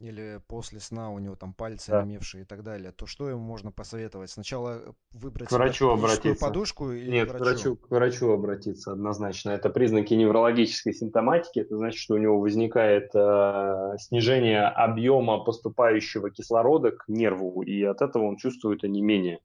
или 0.00 0.40
после 0.48 0.80
сна 0.80 1.10
у 1.10 1.18
него 1.18 1.36
там 1.36 1.54
пальцы 1.54 1.90
да. 1.90 2.00
онемевшие 2.00 2.42
и 2.42 2.44
так 2.44 2.62
далее, 2.62 2.92
то 2.92 3.06
что 3.06 3.28
ему 3.28 3.40
можно 3.40 3.70
посоветовать? 3.70 4.30
Сначала 4.30 4.82
выбрать 5.12 5.48
к 5.48 5.52
врачу 5.52 5.90
обратиться. 5.90 6.44
подушку 6.44 6.90
или 6.90 7.10
Нет, 7.10 7.32
к 7.32 7.38
врачу? 7.38 7.76
К 7.76 7.90
врачу 7.90 8.30
обратиться 8.30 8.92
однозначно. 8.92 9.50
Это 9.50 9.70
признаки 9.70 10.14
неврологической 10.14 10.92
симптоматики. 10.92 11.60
Это 11.60 11.76
значит, 11.76 12.00
что 12.00 12.14
у 12.14 12.18
него 12.18 12.40
возникает 12.40 13.10
э, 13.14 13.96
снижение 13.98 14.62
объема 14.62 15.44
поступающего 15.44 16.30
кислорода 16.30 16.90
к 16.90 17.04
нерву, 17.08 17.62
и 17.62 17.82
от 17.82 18.02
этого 18.02 18.24
он 18.24 18.36
чувствует 18.36 18.84
онемение. 18.84 19.40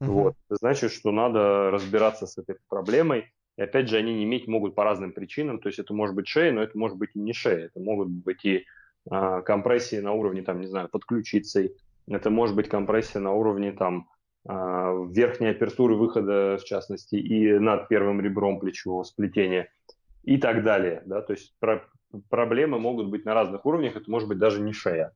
Угу. 0.00 0.12
Вот. 0.12 0.34
Это 0.48 0.56
значит, 0.56 0.92
что 0.92 1.12
надо 1.12 1.70
разбираться 1.70 2.26
с 2.26 2.36
этой 2.38 2.56
проблемой. 2.68 3.32
И 3.56 3.62
опять 3.62 3.88
же, 3.88 3.98
они 3.98 4.14
не 4.14 4.24
иметь 4.24 4.48
могут 4.48 4.74
по 4.74 4.82
разным 4.82 5.12
причинам. 5.12 5.60
То 5.60 5.68
есть 5.68 5.78
это 5.78 5.92
может 5.94 6.14
быть 6.14 6.26
шея, 6.26 6.52
но 6.52 6.62
это 6.62 6.76
может 6.76 6.96
быть 6.96 7.10
и 7.14 7.20
не 7.20 7.32
шея. 7.32 7.66
Это 7.66 7.80
могут 7.80 8.08
быть 8.08 8.44
и 8.44 8.64
компрессии 9.08 10.00
на 10.00 10.12
уровне, 10.12 10.42
там, 10.42 10.60
не 10.60 10.66
знаю, 10.66 10.88
под 10.88 11.04
ключицей, 11.04 11.76
это 12.06 12.30
может 12.30 12.56
быть 12.56 12.68
компрессия 12.68 13.20
на 13.20 13.32
уровне 13.32 13.72
там 13.72 14.08
верхней 14.44 15.50
апертуры 15.50 15.94
выхода, 15.94 16.58
в 16.60 16.64
частности, 16.64 17.16
и 17.16 17.58
над 17.58 17.88
первым 17.88 18.20
ребром 18.20 18.58
плечевого 18.58 19.04
сплетения 19.04 19.68
и 20.24 20.36
так 20.36 20.64
далее. 20.64 21.02
Да? 21.06 21.22
То 21.22 21.32
есть 21.32 21.54
про 21.60 21.84
проблемы 22.28 22.78
могут 22.78 23.08
быть 23.08 23.24
на 23.24 23.34
разных 23.34 23.64
уровнях, 23.64 23.96
это 23.96 24.10
может 24.10 24.28
быть 24.28 24.38
даже 24.38 24.60
не 24.60 24.72
шея. 24.72 25.12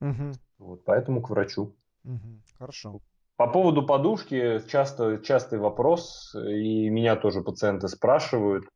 Угу. 0.00 0.32
Вот, 0.58 0.84
поэтому 0.84 1.22
к 1.22 1.30
врачу. 1.30 1.74
Угу. 2.04 2.42
Хорошо. 2.58 3.00
По 3.36 3.46
поводу 3.46 3.86
подушки 3.86 4.60
часто, 4.68 5.18
частый 5.18 5.58
вопрос, 5.58 6.34
и 6.34 6.90
меня 6.90 7.16
тоже 7.16 7.40
пациенты 7.40 7.88
спрашивают, 7.88 8.68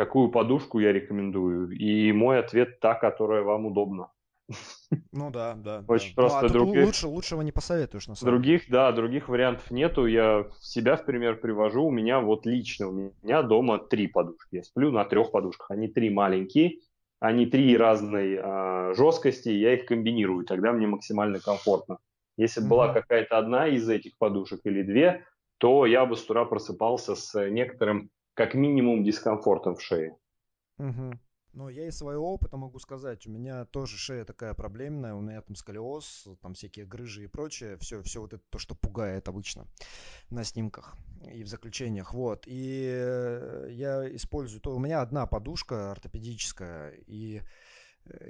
какую 0.00 0.30
подушку 0.30 0.78
я 0.78 0.94
рекомендую. 0.94 1.72
И 1.72 2.10
мой 2.12 2.38
ответ 2.38 2.80
та, 2.80 2.94
которая 2.94 3.42
вам 3.42 3.66
удобна. 3.66 4.08
Ну 5.12 5.30
да, 5.30 5.54
да. 5.54 5.84
Очень 5.88 6.14
да. 6.14 6.22
просто. 6.22 6.40
Ну, 6.40 6.46
а 6.46 6.48
других, 6.48 6.86
лучше, 6.86 7.06
лучшего 7.06 7.42
не 7.42 7.52
посоветуешь, 7.52 8.08
на 8.08 8.14
самом 8.14 8.32
Других, 8.32 8.62
деле. 8.62 8.72
да, 8.72 8.92
других 8.92 9.28
вариантов 9.28 9.70
нету. 9.70 10.06
Я 10.06 10.46
себя 10.60 10.96
в 10.96 11.04
пример 11.04 11.38
привожу. 11.38 11.84
У 11.84 11.90
меня 11.90 12.20
вот 12.20 12.46
лично, 12.46 12.88
у 12.88 12.92
меня 12.92 13.42
дома 13.42 13.78
три 13.78 14.06
подушки. 14.06 14.56
Я 14.56 14.62
сплю 14.62 14.90
на 14.90 15.04
трех 15.04 15.32
подушках. 15.32 15.70
Они 15.70 15.86
три 15.86 16.08
маленькие, 16.08 16.78
они 17.20 17.44
три 17.44 17.76
разной 17.76 18.38
э, 18.42 18.94
жесткости, 18.96 19.50
я 19.50 19.74
их 19.74 19.84
комбинирую. 19.84 20.46
Тогда 20.46 20.72
мне 20.72 20.86
максимально 20.86 21.40
комфортно. 21.40 21.98
Если 22.38 22.60
бы 22.60 22.66
mm-hmm. 22.66 22.70
была 22.70 22.94
какая-то 22.94 23.36
одна 23.36 23.68
из 23.68 23.86
этих 23.86 24.16
подушек 24.16 24.60
или 24.64 24.82
две, 24.82 25.26
то 25.58 25.84
я 25.84 26.06
бы 26.06 26.16
с 26.16 26.24
утра 26.24 26.46
просыпался 26.46 27.14
с 27.14 27.50
некоторым, 27.50 28.10
как 28.40 28.54
минимум, 28.54 29.04
дискомфортом 29.04 29.76
в 29.76 29.82
шее. 29.82 30.16
Mm-hmm. 30.78 31.18
Ну, 31.52 31.68
я 31.68 31.86
из 31.86 31.98
своего 31.98 32.32
опыта 32.32 32.56
могу 32.56 32.78
сказать, 32.78 33.26
у 33.26 33.30
меня 33.30 33.66
тоже 33.66 33.98
шея 33.98 34.24
такая 34.24 34.54
проблемная, 34.54 35.12
у 35.12 35.20
меня 35.20 35.42
там 35.42 35.56
сколиоз, 35.56 36.26
там 36.40 36.54
всякие 36.54 36.86
грыжи 36.86 37.24
и 37.24 37.26
прочее, 37.26 37.76
все, 37.76 38.00
все 38.02 38.22
вот 38.22 38.32
это 38.32 38.42
то, 38.48 38.58
что 38.58 38.74
пугает 38.74 39.28
обычно 39.28 39.66
на 40.30 40.42
снимках 40.42 40.96
и 41.30 41.42
в 41.42 41.48
заключениях, 41.48 42.14
вот. 42.14 42.44
И 42.46 42.90
э, 42.90 43.68
я 43.72 44.16
использую, 44.16 44.62
то 44.62 44.74
у 44.74 44.78
меня 44.78 45.02
одна 45.02 45.26
подушка 45.26 45.90
ортопедическая, 45.90 46.94
и 47.06 47.42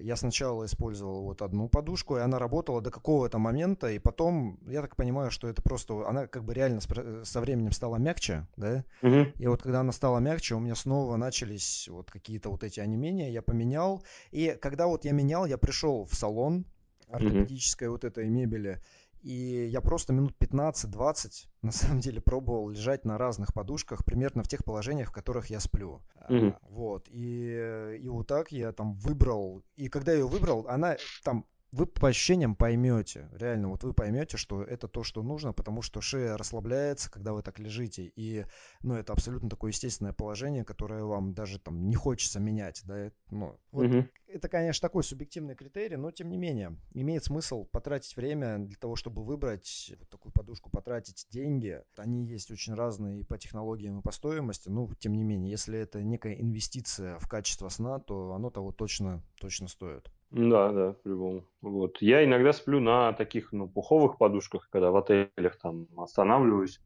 я 0.01 0.17
сначала 0.17 0.67
использовал 0.67 1.23
вот 1.23 1.43
одну 1.43 1.69
подушку, 1.69 2.17
и 2.17 2.21
она 2.21 2.39
работала 2.39 2.81
до 2.81 2.91
какого-то 2.91 3.39
момента, 3.39 3.91
и 3.91 3.99
потом, 3.99 4.59
я 4.67 4.83
так 4.83 4.97
понимаю, 4.97 5.31
что 5.31 5.49
это 5.49 5.63
просто, 5.63 6.07
она 6.09 6.27
как 6.27 6.45
бы 6.45 6.55
реально 6.55 6.81
э, 6.97 7.23
со 7.25 7.41
временем 7.41 7.73
стала 7.73 7.97
мягче, 7.97 8.47
да, 8.57 8.85
угу. 9.03 9.27
и 9.39 9.47
вот 9.47 9.63
когда 9.63 9.81
она 9.81 9.93
стала 9.93 10.19
мягче, 10.19 10.55
у 10.55 10.61
меня 10.61 10.75
снова 10.75 11.17
начались 11.17 11.89
вот 11.89 12.11
какие-то 12.11 12.51
вот 12.51 12.65
эти 12.65 12.81
онемения, 12.81 13.31
я 13.31 13.43
поменял, 13.43 14.03
и 14.31 14.57
когда 14.61 14.87
вот 14.87 15.05
я 15.05 15.13
менял, 15.13 15.47
я 15.47 15.59
пришел 15.59 16.05
в 16.05 16.15
салон 16.15 16.67
ортопедической 17.09 17.89
угу. 17.89 17.95
вот 17.95 18.05
этой 18.05 18.29
мебели, 18.29 18.81
и 19.23 19.67
я 19.67 19.81
просто 19.81 20.13
минут 20.13 20.35
15-20 20.39 21.47
на 21.63 21.73
самом 21.73 22.01
деле 22.01 22.21
пробовал 22.21 22.71
лежать 22.71 23.05
на 23.05 23.19
разных 23.19 23.53
подушках, 23.53 24.05
примерно 24.05 24.43
в 24.43 24.49
тех 24.49 24.65
положениях, 24.65 25.11
в 25.11 25.13
которых 25.13 25.47
я 25.51 25.61
сплю. 25.61 26.03
Mm-hmm. 26.29 26.57
Вот. 26.71 27.07
И, 27.09 27.99
и 28.01 28.09
вот 28.09 28.27
так 28.27 28.53
я 28.53 28.73
там 28.73 28.95
выбрал. 28.95 29.63
И 29.77 29.89
когда 29.89 30.13
я 30.13 30.19
ее 30.19 30.29
выбрал, 30.29 30.67
она 30.69 30.97
там 31.25 31.45
вы 31.73 31.87
по 31.87 32.09
ощущениям 32.09 32.57
поймете, 32.57 33.29
реально, 33.33 33.69
вот 33.69 33.85
вы 33.85 33.95
поймете, 33.95 34.37
что 34.37 34.63
это 34.63 34.89
то, 34.89 35.05
что 35.05 35.23
нужно, 35.23 35.53
потому 35.53 35.83
что 35.83 36.01
шея 36.01 36.37
расслабляется, 36.37 37.11
когда 37.11 37.33
вы 37.33 37.43
так 37.43 37.59
лежите, 37.59 38.13
и, 38.17 38.45
ну, 38.83 38.95
это 38.95 39.13
абсолютно 39.13 39.49
такое 39.49 39.71
естественное 39.71 40.13
положение, 40.13 40.65
которое 40.65 41.05
вам 41.05 41.33
даже 41.33 41.59
там 41.59 41.89
не 41.89 41.95
хочется 41.95 42.41
менять, 42.41 42.83
да, 42.85 43.13
ну, 43.31 43.59
вот, 43.71 43.87
угу. 43.87 44.09
это, 44.27 44.49
конечно, 44.49 44.87
такой 44.87 45.05
субъективный 45.05 45.55
критерий, 45.55 45.97
но, 45.97 46.11
тем 46.11 46.29
не 46.29 46.39
менее, 46.39 46.77
имеет 46.93 47.25
смысл 47.25 47.65
потратить 47.65 48.17
время 48.17 48.59
для 48.59 48.77
того, 48.77 48.97
чтобы 48.97 49.25
выбрать 49.25 49.93
вот 49.99 50.09
такую 50.09 50.33
подушку, 50.33 50.71
потратить 50.71 51.27
деньги, 51.31 51.81
они 51.97 52.27
есть 52.27 52.51
очень 52.51 52.75
разные 52.75 53.21
и 53.21 53.25
по 53.25 53.39
технологиям, 53.39 54.01
и 54.01 54.03
по 54.03 54.11
стоимости, 54.11 54.69
ну, 54.69 54.91
тем 54.99 55.15
не 55.15 55.23
менее, 55.23 55.51
если 55.51 55.79
это 55.79 56.03
некая 56.03 56.35
инвестиция 56.35 57.19
в 57.19 57.29
качество 57.29 57.69
сна, 57.69 58.01
то 58.01 58.33
оно 58.33 58.51
того 58.51 58.73
точно, 58.73 59.23
точно 59.39 59.69
стоит. 59.69 60.11
Да, 60.31 60.71
да, 60.73 60.93
по-любому. 61.03 61.45
Вот. 61.61 62.01
Я 62.01 62.25
иногда 62.25 62.53
сплю 62.53 62.81
на 62.81 63.13
таких, 63.13 63.53
ну, 63.53 63.69
пуховых 63.69 64.17
подушках, 64.17 64.69
когда 64.71 64.91
в 64.91 64.97
отелях 64.97 65.59
там 65.61 65.87
останавливаюсь. 65.97 66.81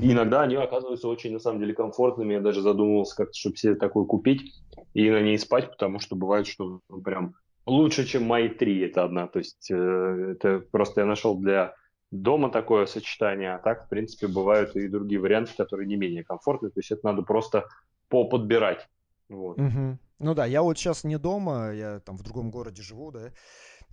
И 0.00 0.12
иногда 0.12 0.42
они 0.42 0.54
оказываются 0.54 1.08
очень, 1.08 1.32
на 1.32 1.40
самом 1.40 1.58
деле, 1.58 1.74
комфортными. 1.74 2.34
Я 2.34 2.40
даже 2.40 2.62
задумывался 2.62 3.16
как-то, 3.16 3.36
чтобы 3.36 3.56
себе 3.56 3.74
такой 3.74 4.06
купить 4.06 4.54
и 4.94 5.10
на 5.10 5.20
ней 5.20 5.36
спать, 5.36 5.68
потому 5.70 5.98
что 5.98 6.14
бывает, 6.14 6.46
что 6.46 6.80
ну, 6.88 7.02
прям 7.02 7.34
лучше, 7.66 8.06
чем 8.06 8.24
мои 8.24 8.48
три, 8.48 8.80
это 8.80 9.02
одна. 9.02 9.26
То 9.26 9.40
есть 9.40 9.68
э, 9.68 10.34
это 10.36 10.60
просто 10.70 11.00
я 11.00 11.06
нашел 11.08 11.36
для 11.36 11.74
дома 12.12 12.50
такое 12.50 12.86
сочетание, 12.86 13.54
а 13.54 13.58
так, 13.58 13.86
в 13.86 13.88
принципе, 13.88 14.28
бывают 14.28 14.76
и 14.76 14.86
другие 14.86 15.20
варианты, 15.20 15.52
которые 15.56 15.88
не 15.88 15.96
менее 15.96 16.22
комфортные. 16.22 16.70
То 16.70 16.78
есть 16.78 16.92
это 16.92 17.04
надо 17.04 17.22
просто 17.22 17.66
поподбирать. 18.08 18.88
Вот. 19.28 19.58
Угу. 19.58 19.98
Ну 20.20 20.34
да, 20.34 20.44
я 20.44 20.62
вот 20.62 20.76
сейчас 20.76 21.02
не 21.02 21.18
дома, 21.18 21.72
я 21.72 22.00
там 22.00 22.18
в 22.18 22.22
другом 22.22 22.50
городе 22.50 22.82
живу, 22.82 23.10
да, 23.10 23.32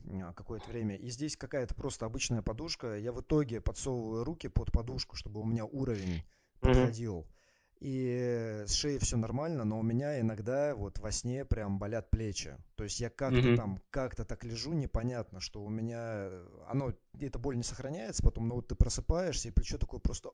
а, 0.05 0.33
какое-то 0.33 0.69
время. 0.69 0.97
И 0.97 1.09
здесь 1.09 1.37
какая-то 1.37 1.73
просто 1.73 2.05
обычная 2.05 2.41
подушка. 2.41 2.97
Я 2.97 3.13
в 3.13 3.21
итоге 3.21 3.61
подсовываю 3.61 4.25
руки 4.25 4.49
под 4.49 4.69
подушку, 4.73 5.15
чтобы 5.15 5.39
у 5.39 5.45
меня 5.45 5.63
уровень 5.63 6.23
подходил. 6.59 7.25
И 7.79 8.63
с 8.65 8.73
шеей 8.73 8.97
все 8.97 9.17
нормально, 9.17 9.63
но 9.63 9.79
у 9.79 9.83
меня 9.83 10.19
иногда 10.19 10.73
вот 10.75 10.97
во 10.97 11.11
сне 11.11 11.45
прям 11.45 11.77
болят 11.77 12.09
плечи. 12.09 12.55
То 12.75 12.83
есть 12.83 12.99
я 12.99 13.09
как-то 13.09 13.39
mm-hmm. 13.39 13.55
там, 13.55 13.79
как-то 13.91 14.25
так 14.25 14.43
лежу, 14.43 14.73
непонятно, 14.73 15.39
что 15.39 15.61
у 15.61 15.69
меня, 15.69 16.29
оно, 16.67 16.93
эта 17.19 17.37
боль 17.37 17.55
не 17.55 17.63
сохраняется, 17.63 18.23
потом, 18.23 18.47
ну 18.47 18.55
вот 18.55 18.67
ты 18.67 18.75
просыпаешься, 18.75 19.49
и 19.49 19.51
плечо 19.51 19.77
такое 19.77 19.99
просто, 19.99 20.31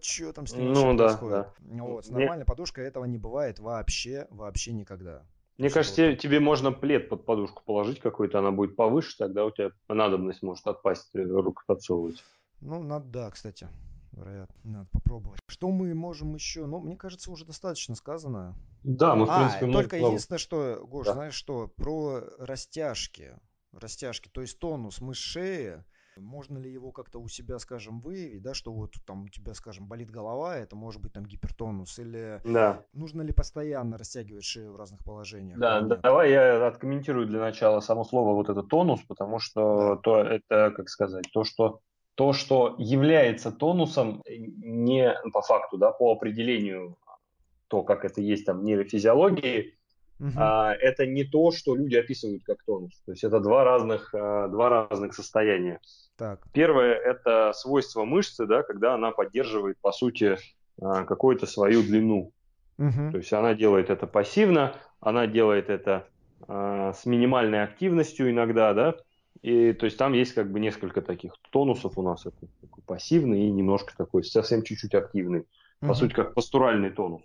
что 0.00 0.32
там 0.32 0.46
с 0.46 0.54
ним 0.54 0.72
ну, 0.72 0.96
да, 0.96 1.06
происходит? 1.06 1.46
Да. 1.60 1.82
Вот, 1.84 2.06
с 2.06 2.08
нормальной 2.08 2.38
Мне... 2.38 2.44
подушкой 2.44 2.86
этого 2.86 3.04
не 3.04 3.18
бывает 3.18 3.60
вообще, 3.60 4.26
вообще 4.30 4.72
никогда. 4.72 5.22
Мне 5.56 5.68
что 5.68 5.78
кажется, 5.78 6.08
вот... 6.08 6.18
тебе 6.18 6.40
можно 6.40 6.72
плед 6.72 7.08
под 7.08 7.24
подушку 7.24 7.62
положить 7.64 8.00
какой-то, 8.00 8.40
она 8.40 8.50
будет 8.50 8.74
повыше, 8.74 9.16
тогда 9.16 9.44
у 9.44 9.52
тебя 9.52 9.70
надобность 9.88 10.42
может 10.42 10.66
отпасть, 10.66 11.10
руку 11.14 11.62
подсовывать. 11.66 12.24
Ну, 12.60 12.82
надо, 12.82 13.06
да, 13.06 13.30
кстати 13.30 13.68
вероятно. 14.20 14.54
Надо 14.64 14.88
попробовать. 14.92 15.40
Что 15.46 15.70
мы 15.70 15.94
можем 15.94 16.34
еще? 16.34 16.66
Ну, 16.66 16.80
мне 16.80 16.96
кажется, 16.96 17.30
уже 17.30 17.44
достаточно 17.44 17.94
сказано. 17.94 18.54
Да, 18.82 19.14
мы, 19.14 19.26
в 19.26 19.30
а, 19.30 19.38
принципе, 19.38 19.72
только 19.72 19.96
много... 19.96 20.12
единственное, 20.12 20.38
что, 20.38 20.86
Гош, 20.86 21.06
да. 21.06 21.14
знаешь 21.14 21.34
что, 21.34 21.68
про 21.68 22.22
растяжки. 22.38 23.36
Растяжки, 23.72 24.28
то 24.28 24.40
есть 24.40 24.58
тонус 24.58 25.00
мышц 25.00 25.20
шеи, 25.20 25.84
можно 26.16 26.58
ли 26.58 26.70
его 26.70 26.92
как-то 26.92 27.20
у 27.20 27.28
себя, 27.28 27.58
скажем, 27.58 28.00
выявить, 28.00 28.42
да, 28.42 28.54
что 28.54 28.72
вот 28.72 28.94
там 29.06 29.24
у 29.24 29.28
тебя, 29.28 29.54
скажем, 29.54 29.86
болит 29.86 30.10
голова, 30.10 30.56
это 30.56 30.76
может 30.76 31.00
быть 31.00 31.12
там 31.12 31.24
гипертонус, 31.24 31.98
или 31.98 32.40
да. 32.44 32.84
нужно 32.92 33.22
ли 33.22 33.32
постоянно 33.32 33.96
растягивать 33.96 34.44
шею 34.44 34.72
в 34.72 34.76
разных 34.76 35.04
положениях? 35.04 35.58
Да, 35.58 35.80
да 35.80 35.96
давай 35.96 36.30
я 36.30 36.66
откомментирую 36.66 37.26
для 37.26 37.40
начала 37.40 37.80
само 37.80 38.04
слово 38.04 38.34
вот 38.34 38.48
это 38.48 38.62
тонус, 38.62 39.00
потому 39.06 39.38
что 39.38 39.94
да. 39.94 39.96
то 39.96 40.16
это, 40.20 40.72
как 40.72 40.88
сказать, 40.88 41.26
то, 41.32 41.44
что 41.44 41.80
то, 42.20 42.34
что 42.34 42.74
является 42.76 43.50
тонусом 43.50 44.22
не 44.28 45.10
по 45.32 45.40
факту, 45.40 45.78
да, 45.78 45.90
по 45.90 46.12
определению, 46.12 46.98
то, 47.68 47.82
как 47.82 48.04
это 48.04 48.20
есть 48.20 48.44
там 48.44 48.60
в 48.60 48.62
нейрофизиологии, 48.62 49.74
угу. 50.20 50.30
а, 50.36 50.74
это 50.74 51.06
не 51.06 51.24
то, 51.24 51.50
что 51.50 51.74
люди 51.74 51.94
описывают 51.94 52.42
как 52.44 52.62
тонус. 52.62 52.92
То 53.06 53.12
есть 53.12 53.24
это 53.24 53.40
два 53.40 53.64
разных, 53.64 54.14
а, 54.14 54.48
два 54.48 54.68
разных 54.68 55.14
состояния. 55.14 55.80
Так. 56.18 56.40
Первое– 56.52 56.92
это 56.94 57.54
свойство 57.54 58.04
мышцы, 58.04 58.44
да, 58.44 58.64
когда 58.64 58.92
она 58.92 59.12
поддерживает, 59.12 59.78
по 59.80 59.90
сути, 59.90 60.36
а, 60.78 61.04
какую-то 61.04 61.46
свою 61.46 61.80
длину. 61.82 62.32
Угу. 62.76 63.12
То 63.12 63.16
есть 63.16 63.32
она 63.32 63.54
делает 63.54 63.88
это 63.88 64.06
пассивно, 64.06 64.74
она 65.00 65.26
делает 65.26 65.70
это 65.70 66.06
а, 66.46 66.92
с 66.92 67.06
минимальной 67.06 67.62
активностью 67.62 68.30
иногда, 68.30 68.74
да, 68.74 68.96
и 69.42 69.72
то 69.72 69.86
есть 69.86 69.96
там 69.96 70.12
есть 70.12 70.34
как 70.34 70.50
бы 70.50 70.60
несколько 70.60 71.00
таких 71.00 71.32
тонусов 71.50 71.96
у 71.96 72.02
нас. 72.02 72.26
Это 72.26 72.46
такой 72.60 72.82
пассивный 72.84 73.46
и 73.46 73.50
немножко 73.50 73.96
такой 73.96 74.22
совсем 74.24 74.62
чуть-чуть 74.62 74.94
активный. 74.94 75.46
По 75.80 75.86
mm-hmm. 75.86 75.94
сути, 75.94 76.12
как 76.12 76.34
пастуральный 76.34 76.90
тонус. 76.90 77.22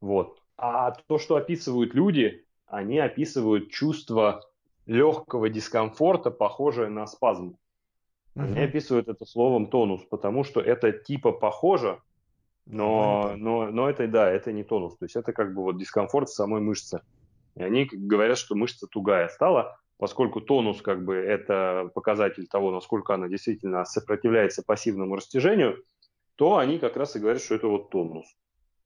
Вот. 0.00 0.40
А 0.56 0.92
то, 0.92 1.18
что 1.18 1.36
описывают 1.36 1.94
люди, 1.94 2.44
они 2.66 2.98
описывают 2.98 3.70
чувство 3.70 4.48
легкого 4.86 5.50
дискомфорта, 5.50 6.30
похожее 6.30 6.88
на 6.88 7.06
спазм. 7.06 7.56
Mm-hmm. 8.34 8.44
Они 8.44 8.60
описывают 8.60 9.08
это 9.08 9.26
словом 9.26 9.66
тонус, 9.66 10.02
потому 10.08 10.44
что 10.44 10.60
это 10.60 10.92
типа 10.92 11.32
похоже, 11.32 12.00
но, 12.64 13.34
но, 13.36 13.70
но 13.70 13.90
это, 13.90 14.06
да, 14.08 14.30
это 14.30 14.52
не 14.52 14.64
тонус. 14.64 14.96
То 14.96 15.04
есть 15.04 15.16
это 15.16 15.34
как 15.34 15.54
бы 15.54 15.62
вот 15.62 15.78
дискомфорт 15.78 16.30
самой 16.30 16.62
мышце. 16.62 17.02
И 17.56 17.62
они 17.62 17.88
говорят, 17.92 18.38
что 18.38 18.54
мышца 18.54 18.86
тугая 18.86 19.28
стала, 19.28 19.78
поскольку 19.98 20.40
тонус 20.40 20.80
как 20.80 21.04
бы 21.04 21.16
это 21.16 21.90
показатель 21.94 22.46
того, 22.46 22.70
насколько 22.70 23.14
она 23.14 23.28
действительно 23.28 23.84
сопротивляется 23.84 24.62
пассивному 24.62 25.16
растяжению, 25.16 25.82
то 26.36 26.56
они 26.56 26.78
как 26.78 26.96
раз 26.96 27.16
и 27.16 27.18
говорят, 27.18 27.42
что 27.42 27.56
это 27.56 27.66
вот 27.66 27.90
тонус. 27.90 28.26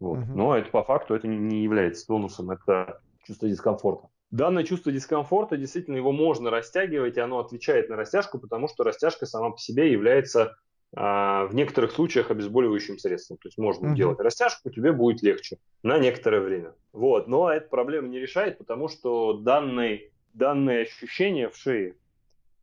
Вот. 0.01 0.19
Uh-huh. 0.19 0.35
Но 0.35 0.57
это 0.57 0.71
по 0.71 0.83
факту 0.83 1.15
это 1.15 1.29
не 1.29 1.63
является 1.63 2.07
тонусом, 2.07 2.51
это 2.51 3.01
чувство 3.25 3.49
дискомфорта. 3.49 4.09
Данное 4.31 4.65
чувство 4.65 4.91
дискомфорта, 4.91 5.59
действительно, 5.59 5.97
его 5.97 6.11
можно 6.11 6.51
растягивать, 6.51 7.19
и 7.19 7.21
оно 7.21 7.39
отвечает 7.39 7.91
на 7.91 7.97
растяжку, 7.97 8.39
потому 8.39 8.67
что 8.67 8.83
растяжка 8.83 9.27
сама 9.27 9.51
по 9.51 9.59
себе 9.59 9.93
является 9.93 10.57
а, 10.95 11.47
в 11.47 11.55
некоторых 11.55 11.93
случаях 11.93 12.31
обезболивающим 12.31 12.99
средством. 12.99 13.37
То 13.39 13.49
есть 13.49 13.59
можно 13.59 13.89
Мгм. 13.89 13.97
делать 13.97 14.21
растяжку, 14.21 14.71
тебе 14.71 14.93
будет 14.93 15.23
легче 15.23 15.59
на 15.83 15.99
некоторое 15.99 16.41
время. 16.41 16.75
Вот. 16.93 17.29
Но 17.29 17.51
эта 17.51 17.69
проблема 17.69 18.09
не 18.09 18.19
решает, 18.19 18.59
потому 18.59 18.89
что 18.89 19.35
данные, 19.35 20.11
данные 20.33 20.83
ощущения 20.83 21.49
в 21.49 21.57
шее 21.57 21.97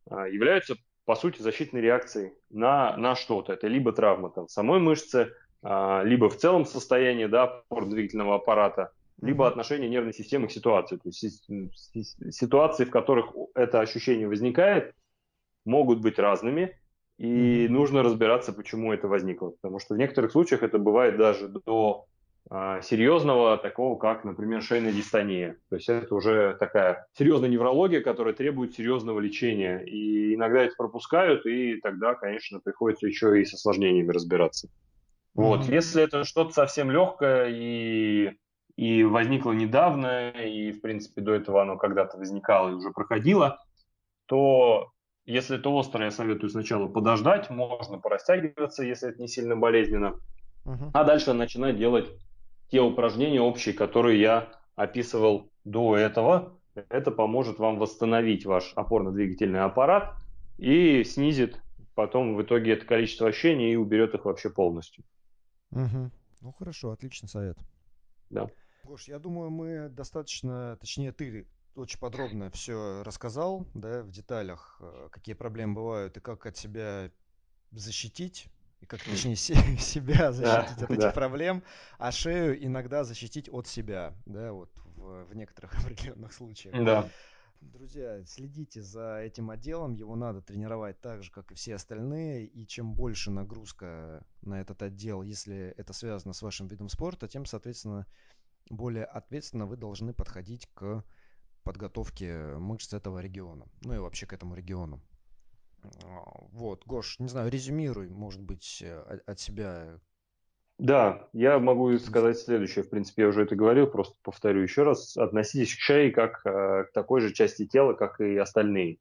а, 0.08 0.26
являются, 0.28 0.76
по 1.04 1.14
сути, 1.14 1.42
защитной 1.42 1.80
реакцией 1.80 2.32
на, 2.50 2.96
на 2.96 3.14
что-то. 3.14 3.52
Это 3.52 3.66
либо 3.66 3.92
травма 3.92 4.30
там, 4.30 4.48
самой 4.48 4.80
мышцы, 4.80 5.32
а, 5.62 6.02
либо 6.02 6.28
в 6.28 6.36
целом 6.36 6.64
состояние 6.64 7.28
да, 7.28 7.44
опорно-двигательного 7.44 8.36
аппарата, 8.36 8.92
либо 9.20 9.46
отношение 9.46 9.88
нервной 9.88 10.14
системы 10.14 10.48
к 10.48 10.52
ситуации. 10.52 10.96
То 10.96 11.08
есть 11.08 11.18
си- 11.18 11.70
си- 11.74 12.30
ситуации, 12.32 12.84
в 12.84 12.90
которых 12.90 13.32
это 13.54 13.80
ощущение 13.80 14.28
возникает, 14.28 14.94
могут 15.64 16.00
быть 16.00 16.18
разными, 16.18 16.76
и 17.18 17.68
нужно 17.68 18.02
разбираться, 18.02 18.52
почему 18.52 18.94
это 18.94 19.06
возникло. 19.06 19.50
Потому 19.50 19.78
что 19.78 19.94
в 19.94 19.98
некоторых 19.98 20.32
случаях 20.32 20.62
это 20.62 20.78
бывает 20.78 21.18
даже 21.18 21.48
до 21.48 22.06
серьезного, 22.82 23.58
такого 23.58 23.96
как, 23.98 24.24
например, 24.24 24.60
шейная 24.62 24.92
дистония. 24.92 25.58
То 25.70 25.76
есть 25.76 25.88
это 25.88 26.12
уже 26.14 26.56
такая 26.58 27.06
серьезная 27.16 27.48
неврология, 27.48 28.00
которая 28.00 28.34
требует 28.34 28.74
серьезного 28.74 29.20
лечения. 29.20 29.78
И 29.84 30.34
иногда 30.34 30.62
это 30.62 30.74
пропускают, 30.76 31.46
и 31.46 31.76
тогда, 31.80 32.14
конечно, 32.14 32.60
приходится 32.60 33.06
еще 33.06 33.40
и 33.40 33.44
с 33.44 33.54
осложнениями 33.54 34.10
разбираться. 34.10 34.68
Вот, 35.36 35.66
Мгм. 35.66 35.70
если 35.70 36.02
это 36.04 36.24
что-то 36.24 36.52
совсем 36.52 36.90
легкое 36.90 37.48
и, 37.50 38.32
и 38.76 39.04
возникло 39.04 39.52
недавно, 39.52 40.30
и, 40.30 40.72
в 40.72 40.80
принципе, 40.82 41.22
до 41.22 41.34
этого 41.34 41.62
оно 41.62 41.78
когда-то 41.78 42.18
возникало 42.18 42.70
и 42.70 42.74
уже 42.74 42.90
проходило, 42.90 43.58
то 44.26 44.92
если 45.26 45.58
это 45.58 45.70
острое, 45.78 46.06
я 46.06 46.10
советую 46.12 46.50
сначала 46.50 46.88
подождать, 46.88 47.50
можно 47.50 47.98
порастягиваться, 47.98 48.84
если 48.84 49.10
это 49.10 49.20
не 49.22 49.28
сильно 49.28 49.56
болезненно, 49.56 50.14
Мгм. 50.64 50.92
а 50.92 51.04
дальше 51.04 51.32
начинать 51.32 51.76
делать 51.78 52.10
те 52.70 52.80
упражнения 52.80 53.40
общие, 53.40 53.74
которые 53.74 54.20
я 54.20 54.52
описывал 54.76 55.50
до 55.64 55.96
этого. 55.96 56.58
Это 56.74 57.10
поможет 57.10 57.58
вам 57.58 57.78
восстановить 57.78 58.46
ваш 58.46 58.72
опорно-двигательный 58.76 59.60
аппарат 59.60 60.16
и 60.56 61.02
снизит 61.04 61.60
потом 61.94 62.36
в 62.36 62.42
итоге 62.42 62.72
это 62.72 62.86
количество 62.86 63.28
ощущений 63.28 63.72
и 63.72 63.76
уберет 63.76 64.14
их 64.14 64.24
вообще 64.24 64.48
полностью. 64.50 65.04
Мгм. 65.70 66.12
Ну 66.40 66.52
хорошо, 66.52 66.92
отличный 66.92 67.28
совет. 67.28 67.58
Да. 68.30 68.48
Гош, 68.84 69.08
я 69.08 69.18
думаю, 69.18 69.50
мы 69.50 69.88
достаточно, 69.90 70.76
точнее, 70.80 71.12
ты 71.12 71.46
очень 71.74 71.98
подробно 71.98 72.50
все 72.50 73.02
рассказал, 73.02 73.66
да, 73.74 74.02
в 74.02 74.10
деталях, 74.10 74.78
э, 74.80 75.08
какие 75.10 75.34
проблемы 75.34 75.74
бывают 75.74 76.16
и 76.16 76.20
как 76.20 76.46
от 76.46 76.56
себя 76.56 77.10
защитить, 77.72 78.46
и 78.80 78.86
как, 78.86 79.02
точнее, 79.02 79.36
се- 79.36 79.54
себя 79.78 80.32
защитить 80.32 80.82
от 80.82 80.90
этих 80.90 80.98
да. 80.98 81.10
проблем, 81.10 81.62
а 81.98 82.12
шею 82.12 82.64
иногда 82.64 83.04
защитить 83.04 83.48
от 83.48 83.66
себя, 83.66 84.14
да, 84.26 84.52
вот 84.52 84.70
в, 84.96 85.24
в 85.24 85.34
некоторых 85.34 85.74
определенных 85.78 86.32
случаях. 86.32 86.84
Да. 86.84 87.08
Друзья, 87.60 88.24
следите 88.24 88.80
за 88.80 89.18
этим 89.18 89.50
отделом, 89.50 89.92
его 89.92 90.16
надо 90.16 90.40
тренировать 90.40 90.98
так 91.02 91.22
же, 91.22 91.30
как 91.30 91.52
и 91.52 91.54
все 91.54 91.74
остальные, 91.74 92.46
и 92.46 92.66
чем 92.66 92.94
больше 92.94 93.30
нагрузка 93.30 94.24
на 94.40 94.62
этот 94.62 94.82
отдел, 94.82 95.20
если 95.20 95.74
это 95.76 95.92
связано 95.92 96.32
с 96.32 96.40
вашим 96.40 96.68
видом 96.68 96.88
спорта, 96.88 97.28
тем, 97.28 97.44
соответственно, 97.44 98.06
более 98.70 99.04
ответственно 99.04 99.66
вы 99.66 99.76
должны 99.76 100.14
подходить 100.14 100.70
к 100.72 101.04
подготовке 101.62 102.56
мышц 102.56 102.94
этого 102.94 103.18
региона, 103.18 103.66
ну 103.82 103.92
и 103.92 103.98
вообще 103.98 104.24
к 104.26 104.32
этому 104.32 104.54
региону. 104.54 105.02
А, 106.04 106.44
Вот, 106.52 106.82
Гош, 106.86 107.18
не 107.18 107.28
знаю, 107.28 107.50
резюмируй, 107.50 108.08
может 108.08 108.40
быть, 108.40 108.82
э, 108.84 109.20
от 109.26 109.40
себя. 109.40 109.98
Да, 110.78 111.28
я 111.32 111.58
могу 111.58 111.96
сказать 111.98 112.38
следующее. 112.38 112.84
В 112.84 112.90
принципе, 112.90 113.22
я 113.22 113.28
уже 113.28 113.42
это 113.42 113.54
говорил, 113.54 113.86
просто 113.86 114.14
повторю 114.22 114.62
еще 114.62 114.82
раз. 114.82 115.16
Относитесь 115.16 115.74
к 115.74 115.80
шее 115.80 116.10
как 116.10 116.40
э, 116.46 116.84
к 116.84 116.92
такой 116.92 117.20
же 117.20 117.32
части 117.32 117.66
тела, 117.66 117.92
как 117.92 118.20
и 118.20 118.36
остальные. 118.36 118.98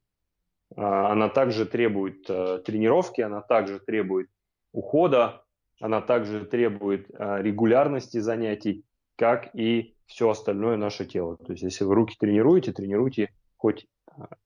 А, 0.75 1.11
Она 1.11 1.29
также 1.29 1.65
требует 1.65 2.29
э, 2.29 2.61
тренировки, 2.65 3.21
она 3.21 3.41
также 3.41 3.79
требует 3.79 4.29
ухода, 4.71 5.43
она 5.79 6.01
также 6.01 6.45
требует 6.45 7.09
регулярности 7.09 8.19
занятий, 8.19 8.83
как 9.15 9.55
и 9.55 9.95
все 10.05 10.29
остальное 10.29 10.75
наше 10.75 11.05
тело. 11.05 11.37
То 11.37 11.53
есть, 11.53 11.63
если 11.63 11.85
вы 11.85 11.95
руки 11.95 12.17
тренируете, 12.19 12.73
тренируйте 12.73 13.31
хоть 13.55 13.87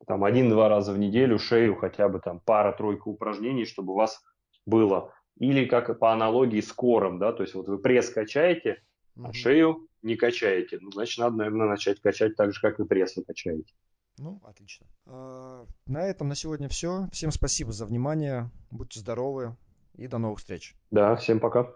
там 0.07 0.23
один-два 0.23 0.69
раза 0.69 0.93
в 0.93 0.97
неделю 0.97 1.39
шею, 1.39 1.75
хотя 1.75 2.09
бы 2.09 2.19
там 2.19 2.39
пара-тройка 2.39 3.07
упражнений, 3.07 3.65
чтобы 3.65 3.93
у 3.93 3.95
вас 3.95 4.21
было. 4.65 5.13
Или 5.37 5.65
как 5.65 5.97
по 5.99 6.13
аналогии 6.13 6.61
с 6.61 6.71
кором, 6.71 7.17
да, 7.19 7.33
то 7.33 7.43
есть 7.43 7.55
вот 7.55 7.67
вы 7.67 7.77
пресс 7.79 8.09
качаете, 8.09 8.81
а 9.17 9.21
Мгм. 9.21 9.33
шею 9.33 9.87
не 10.01 10.15
качаете. 10.15 10.77
Ну, 10.81 10.91
значит, 10.91 11.17
надо, 11.19 11.37
наверное, 11.37 11.67
начать 11.67 11.99
качать 12.01 12.35
так 12.35 12.53
же, 12.53 12.61
как 12.61 12.79
и 12.79 12.85
пресс 12.85 13.15
вы 13.15 13.23
качаете. 13.23 13.73
Ну, 14.19 14.39
отлично. 14.43 14.85
А, 15.07 15.65
На 15.87 16.03
этом 16.05 16.27
на 16.27 16.35
сегодня 16.35 16.69
все. 16.69 17.07
Всем 17.11 17.31
спасибо 17.31 17.71
за 17.71 17.85
внимание. 17.87 18.51
Будьте 18.69 18.99
здоровы 18.99 19.55
и 19.95 20.07
до 20.07 20.19
новых 20.19 20.37
встреч. 20.39 20.75
Да, 20.91 21.15
всем 21.15 21.39
пока. 21.39 21.73